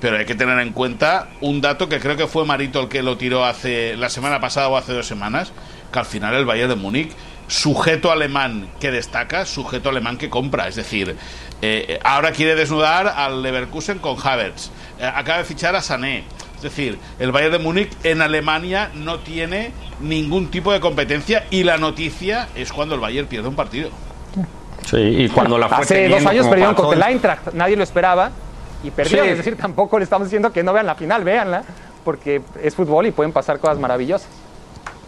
pero 0.00 0.16
hay 0.16 0.24
que 0.26 0.34
tener 0.34 0.58
en 0.60 0.72
cuenta 0.72 1.28
un 1.40 1.60
dato 1.60 1.88
que 1.88 1.98
creo 2.00 2.16
que 2.16 2.26
fue 2.26 2.44
Marito 2.46 2.80
el 2.80 2.88
que 2.88 3.02
lo 3.02 3.16
tiró 3.18 3.44
hace 3.44 3.96
la 3.96 4.08
semana 4.08 4.40
pasada 4.40 4.68
o 4.68 4.76
hace 4.76 4.92
dos 4.92 5.06
semanas, 5.06 5.52
que 5.92 5.98
al 5.98 6.06
final 6.06 6.34
el 6.34 6.44
Bayern 6.46 6.70
de 6.70 6.76
Múnich, 6.76 7.10
sujeto 7.48 8.10
alemán 8.12 8.68
que 8.80 8.90
destaca, 8.92 9.44
sujeto 9.44 9.88
alemán 9.88 10.16
que 10.16 10.30
compra, 10.30 10.68
es 10.68 10.76
decir, 10.76 11.16
eh, 11.62 11.98
ahora 12.04 12.30
quiere 12.32 12.54
desnudar 12.54 13.08
al 13.08 13.42
Leverkusen 13.42 13.98
con 13.98 14.16
Havertz, 14.22 14.70
eh, 15.00 15.04
acaba 15.04 15.38
de 15.38 15.44
fichar 15.44 15.74
a 15.74 15.82
Sané, 15.82 16.24
es 16.66 16.76
decir, 16.76 16.98
el 17.18 17.32
Bayern 17.32 17.52
de 17.52 17.58
Múnich 17.58 17.90
en 18.04 18.20
Alemania 18.22 18.90
no 18.94 19.18
tiene 19.20 19.72
ningún 20.00 20.50
tipo 20.50 20.72
de 20.72 20.80
competencia 20.80 21.46
y 21.50 21.62
la 21.64 21.78
noticia 21.78 22.48
es 22.54 22.72
cuando 22.72 22.94
el 22.94 23.00
Bayern 23.00 23.26
pierde 23.28 23.48
un 23.48 23.56
partido. 23.56 23.90
Sí, 24.86 24.96
y 24.98 25.28
cuando 25.28 25.56
la 25.58 25.68
fue 25.68 25.78
Hace 25.78 25.94
teniendo 25.94 26.16
dos 26.18 26.26
años 26.26 26.46
perdieron 26.48 26.74
contra 26.74 26.96
el 27.06 27.12
Eintracht, 27.12 27.52
nadie 27.54 27.76
lo 27.76 27.82
esperaba 27.82 28.30
y 28.82 28.90
perdieron. 28.90 29.26
Sí. 29.26 29.30
Es 29.32 29.36
decir, 29.38 29.56
tampoco 29.56 29.98
le 29.98 30.04
estamos 30.04 30.26
diciendo 30.28 30.52
que 30.52 30.62
no 30.62 30.72
vean 30.72 30.86
la 30.86 30.94
final, 30.94 31.22
véanla, 31.24 31.62
porque 32.04 32.40
es 32.62 32.74
fútbol 32.74 33.06
y 33.06 33.10
pueden 33.10 33.32
pasar 33.32 33.58
cosas 33.58 33.78
maravillosas. 33.78 34.28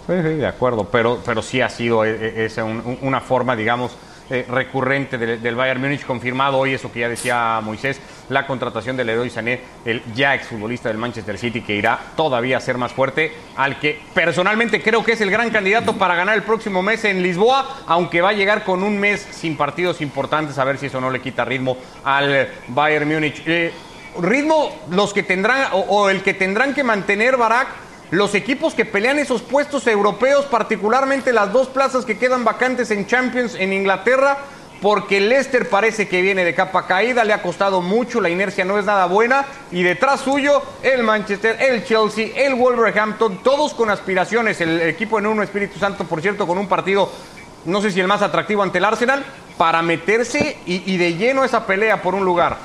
Sí, 0.07 0.12
sí, 0.23 0.29
de 0.35 0.47
acuerdo, 0.47 0.88
pero, 0.91 1.21
pero 1.25 1.43
sí 1.43 1.61
ha 1.61 1.69
sido 1.69 2.05
eh, 2.05 2.17
eh, 2.21 2.45
esa 2.47 2.65
un- 2.65 2.83
un- 2.85 2.99
una 3.03 3.21
forma, 3.21 3.55
digamos, 3.57 3.93
eh, 4.30 4.46
recurrente 4.48 5.18
del, 5.18 5.54
Bayern 5.54 5.80
Múnich, 5.80 6.04
confirmado 6.04 6.58
hoy 6.58 6.74
eso 6.74 6.90
que 6.90 7.00
ya 7.00 7.08
decía 7.08 7.61
Moisés, 7.62 8.00
la 8.28 8.46
contratación 8.46 8.96
del 8.96 9.08
Leroy 9.08 9.30
Sané, 9.30 9.61
el 9.85 10.02
ya 10.14 10.35
exfutbolista 10.35 10.88
del 10.88 10.98
Manchester 10.98 11.37
City, 11.37 11.61
que 11.61 11.74
irá 11.74 11.98
todavía 12.16 12.56
a 12.56 12.61
ser 12.61 12.78
más 12.78 12.92
fuerte, 12.92 13.32
al 13.56 13.78
que 13.78 14.00
personalmente 14.14 14.82
creo 14.82 15.04
que 15.04 15.12
es 15.12 15.20
el 15.20 15.30
gran 15.30 15.50
candidato 15.50 15.94
para 15.94 16.14
ganar 16.14 16.37
el 16.37 16.42
próximo 16.42 16.82
mes 16.82 17.04
en 17.04 17.22
Lisboa, 17.22 17.82
aunque 17.87 18.20
va 18.20 18.30
a 18.30 18.35
llegar 18.35 18.64
con 18.64 18.82
un 18.82 18.98
mes 18.98 19.26
sin 19.30 19.56
partidos 19.56 20.00
importantes, 20.00 20.58
a 20.58 20.64
ver 20.64 20.78
si 20.78 20.87
eso 20.87 21.00
no 21.00 21.11
le 21.11 21.20
quita 21.20 21.44
ritmo 21.44 21.76
al 22.04 22.48
Bayern 22.68 23.12
Múnich. 23.12 23.42
Eh, 23.46 23.72
ritmo 24.20 24.70
los 24.90 25.12
que 25.12 25.22
tendrán, 25.22 25.72
o, 25.72 25.80
o 25.80 26.11
el 26.11 26.22
que 26.22 26.35
tendrán 26.35 26.74
que 26.74 26.85
mantener 26.85 27.37
Barak, 27.37 27.68
los 28.12 28.35
equipos 28.35 28.75
que 28.75 28.85
pelean 28.85 29.18
esos 29.18 29.40
puestos 29.40 29.87
europeos, 29.87 30.44
particularmente 30.44 31.33
las 31.33 31.51
dos 31.51 31.68
plazas 31.68 32.05
que 32.05 32.18
quedan 32.18 32.44
vacantes 32.44 32.90
en 32.90 33.07
Champions 33.07 33.55
en 33.55 33.72
Inglaterra, 33.72 34.37
porque 34.83 35.18
Leicester 35.18 35.66
parece 35.70 36.07
que 36.07 36.20
viene 36.20 36.44
de 36.44 36.55
capa 36.55 36.87
caída, 36.87 37.25
le 37.25 37.33
ha 37.33 37.40
costado 37.40 37.81
mucho, 37.81 38.20
la 38.20 38.29
inercia 38.29 38.66
no 38.66 38.79
es 38.79 38.85
nada 38.85 39.07
buena, 39.07 39.46
y 39.70 39.83
detrás 39.83 40.20
suyo 40.20 40.62
el 40.83 41.03
Manchester, 41.03 41.57
el 41.59 41.87
Chelsea, 41.87 42.33
el 42.37 42.55
Wolverhampton, 42.55 43.38
todos 43.42 43.72
con 43.72 43.88
aspiraciones, 43.88 44.61
el 44.61 44.83
equipo 44.83 45.18
en 45.18 45.29
uno 45.29 45.42
Espíritu 45.42 45.79
Santo, 45.79 46.05
por 46.05 46.20
cierto, 46.20 46.46
con 46.46 46.59
un 46.59 46.68
partido, 46.68 47.11
no 47.64 47.81
sé 47.81 47.90
si 47.92 48.01
el 48.01 48.09
más 48.09 48.20
atractivo 48.20 48.62
ante 48.62 48.77
el 48.77 48.85
Arsenal, 48.85 49.25
para 49.57 49.81
meterse 49.81 50.59
y, 50.66 50.98
de 50.98 51.14
lleno 51.14 51.44
esa 51.44 51.64
pelea 51.64 52.03
por 52.03 52.14
un 52.14 52.27
lugar. 52.27 52.59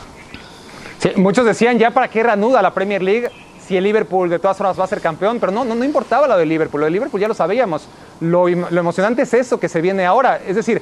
Muchos 1.15 1.45
decían 1.45 1.79
ya 1.79 1.91
para 1.91 2.09
qué 2.09 2.21
reanuda 2.21 2.61
la 2.61 2.73
Premier 2.73 3.01
League 3.01 3.31
si 3.67 3.75
el 3.75 3.83
Liverpool 3.83 4.29
de 4.29 4.39
todas 4.39 4.55
formas 4.57 4.79
va 4.79 4.85
a 4.85 4.87
ser 4.87 5.01
campeón, 5.01 5.39
pero 5.39 5.51
no, 5.51 5.65
no, 5.65 5.75
no 5.75 5.83
importaba 5.83 6.27
lo 6.27 6.37
del 6.37 6.47
Liverpool, 6.47 6.79
lo 6.81 6.85
del 6.85 6.93
Liverpool 6.93 7.19
ya 7.19 7.27
lo 7.27 7.33
sabíamos. 7.33 7.87
Lo, 8.21 8.47
emocionante 8.47 9.23
es 9.23 9.33
eso 9.33 9.59
que 9.59 9.67
se 9.67 9.81
viene 9.81 10.05
ahora, 10.05 10.39
es 10.47 10.55
decir, 10.55 10.81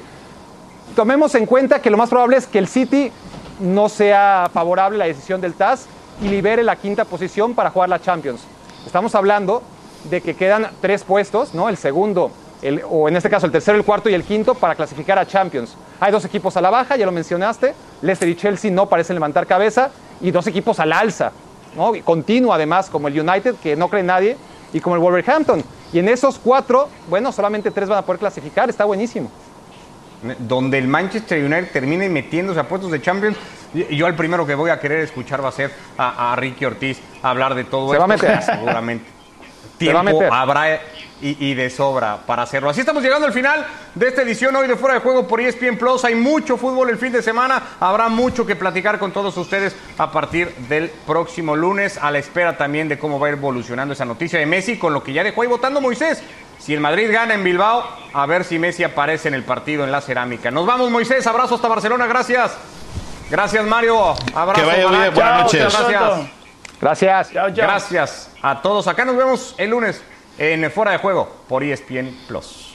tomemos 0.94 1.34
en 1.34 1.46
cuenta 1.46 1.80
que 1.80 1.90
lo 1.90 1.96
más 1.96 2.08
probable 2.08 2.36
es 2.36 2.46
que 2.46 2.58
el 2.58 2.68
City 2.68 3.10
no 3.60 3.88
sea 3.88 4.48
favorable 4.52 4.96
a 4.96 4.98
la 5.00 5.06
decisión 5.06 5.40
del 5.40 5.54
TAS 5.54 5.86
y 6.22 6.28
libere 6.28 6.62
la 6.62 6.76
quinta 6.76 7.04
posición 7.04 7.54
para 7.54 7.70
jugar 7.70 7.88
la 7.88 8.00
Champions. 8.00 8.42
Estamos 8.86 9.14
hablando 9.14 9.62
de 10.08 10.20
que 10.20 10.34
quedan 10.34 10.68
tres 10.80 11.02
puestos, 11.02 11.54
¿no? 11.54 11.68
El 11.68 11.76
segundo, 11.76 12.30
el- 12.62 12.82
o 12.88 13.08
en 13.08 13.16
este 13.16 13.28
caso 13.28 13.46
el 13.46 13.52
tercero, 13.52 13.76
el 13.76 13.84
cuarto 13.84 14.08
y 14.08 14.14
el 14.14 14.22
quinto 14.22 14.54
para 14.54 14.74
clasificar 14.74 15.18
a 15.18 15.26
Champions. 15.26 15.76
Hay 15.98 16.12
dos 16.12 16.24
equipos 16.24 16.56
a 16.56 16.60
la 16.60 16.70
baja, 16.70 16.96
ya 16.96 17.04
lo 17.04 17.12
mencionaste, 17.12 17.74
Leicester 18.02 18.28
y 18.28 18.36
Chelsea 18.36 18.70
no 18.70 18.88
parecen 18.88 19.16
levantar 19.16 19.46
cabeza, 19.46 19.90
y 20.20 20.30
dos 20.30 20.46
equipos 20.46 20.78
al 20.80 20.92
alza, 20.92 21.32
¿no? 21.76 21.92
Continuo 22.04 22.52
además, 22.52 22.88
como 22.90 23.08
el 23.08 23.20
United, 23.20 23.54
que 23.62 23.76
no 23.76 23.88
cree 23.88 24.02
nadie, 24.02 24.36
y 24.72 24.80
como 24.80 24.96
el 24.96 25.02
Wolverhampton. 25.02 25.62
Y 25.92 25.98
en 25.98 26.08
esos 26.08 26.38
cuatro, 26.38 26.88
bueno, 27.08 27.30
solamente 27.30 27.70
tres 27.70 27.88
van 27.88 27.98
a 27.98 28.02
poder 28.02 28.18
clasificar, 28.18 28.68
está 28.68 28.84
buenísimo. 28.84 29.30
donde 30.40 30.78
el 30.78 30.88
Manchester 30.88 31.44
United 31.44 31.70
termine 31.72 32.08
metiéndose 32.08 32.58
a 32.58 32.66
puestos 32.66 32.90
de 32.90 33.00
Champions, 33.00 33.36
yo 33.90 34.06
el 34.06 34.14
primero 34.14 34.46
que 34.46 34.54
voy 34.54 34.70
a 34.70 34.80
querer 34.80 35.00
escuchar 35.00 35.44
va 35.44 35.50
a 35.50 35.52
ser 35.52 35.70
a, 35.98 36.32
a 36.32 36.36
Ricky 36.36 36.64
Ortiz 36.64 36.98
hablar 37.22 37.54
de 37.54 37.64
todo 37.64 37.92
Se 37.92 37.98
va 37.98 38.14
esto, 38.14 38.26
a 38.26 38.28
meter. 38.30 38.42
seguramente. 38.56 39.15
Tiempo 39.78 40.22
habrá 40.30 40.80
y, 41.20 41.50
y 41.50 41.54
de 41.54 41.70
sobra 41.70 42.18
para 42.26 42.42
hacerlo. 42.42 42.70
Así 42.70 42.80
estamos 42.80 43.02
llegando 43.02 43.26
al 43.26 43.32
final 43.32 43.66
de 43.94 44.08
esta 44.08 44.22
edición 44.22 44.54
hoy 44.56 44.68
de 44.68 44.76
Fuera 44.76 44.94
de 44.94 45.00
Juego 45.00 45.26
por 45.26 45.40
ESPN 45.40 45.76
Plus. 45.78 46.04
Hay 46.04 46.14
mucho 46.14 46.56
fútbol 46.56 46.90
el 46.90 46.98
fin 46.98 47.12
de 47.12 47.22
semana. 47.22 47.62
Habrá 47.80 48.08
mucho 48.08 48.46
que 48.46 48.56
platicar 48.56 48.98
con 48.98 49.12
todos 49.12 49.36
ustedes 49.36 49.76
a 49.98 50.10
partir 50.10 50.54
del 50.68 50.90
próximo 51.06 51.56
lunes. 51.56 51.98
A 51.98 52.10
la 52.10 52.18
espera 52.18 52.56
también 52.56 52.88
de 52.88 52.98
cómo 52.98 53.18
va 53.18 53.28
evolucionando 53.30 53.94
esa 53.94 54.04
noticia 54.04 54.38
de 54.38 54.46
Messi, 54.46 54.78
con 54.78 54.92
lo 54.92 55.02
que 55.02 55.12
ya 55.12 55.24
dejó 55.24 55.42
ahí 55.42 55.48
votando 55.48 55.80
Moisés. 55.80 56.22
Si 56.58 56.74
el 56.74 56.80
Madrid 56.80 57.10
gana 57.12 57.34
en 57.34 57.44
Bilbao, 57.44 57.84
a 58.12 58.26
ver 58.26 58.44
si 58.44 58.58
Messi 58.58 58.82
aparece 58.82 59.28
en 59.28 59.34
el 59.34 59.42
partido 59.42 59.84
en 59.84 59.92
la 59.92 60.00
cerámica. 60.00 60.50
Nos 60.50 60.66
vamos, 60.66 60.90
Moisés. 60.90 61.26
Abrazo 61.26 61.56
hasta 61.56 61.68
Barcelona. 61.68 62.06
Gracias. 62.06 62.56
Gracias, 63.30 63.64
Mario. 63.64 64.14
Abrazo. 64.34 64.60
Que 64.60 64.66
vaya 64.66 64.88
muy 64.88 64.98
bien. 64.98 65.14
Barack. 65.14 65.14
Buenas 65.14 65.42
noches. 65.42 65.60
Gracias. 65.60 66.30
Gracias. 66.80 67.32
Chao, 67.32 67.50
chao. 67.50 67.66
Gracias 67.66 68.35
a 68.50 68.62
todos. 68.62 68.86
Acá 68.86 69.04
nos 69.04 69.16
vemos 69.16 69.54
el 69.58 69.70
lunes 69.70 70.00
en 70.38 70.70
Fuera 70.70 70.92
de 70.92 70.98
Juego 70.98 71.28
por 71.48 71.64
ESPN 71.64 72.16
Plus. 72.28 72.65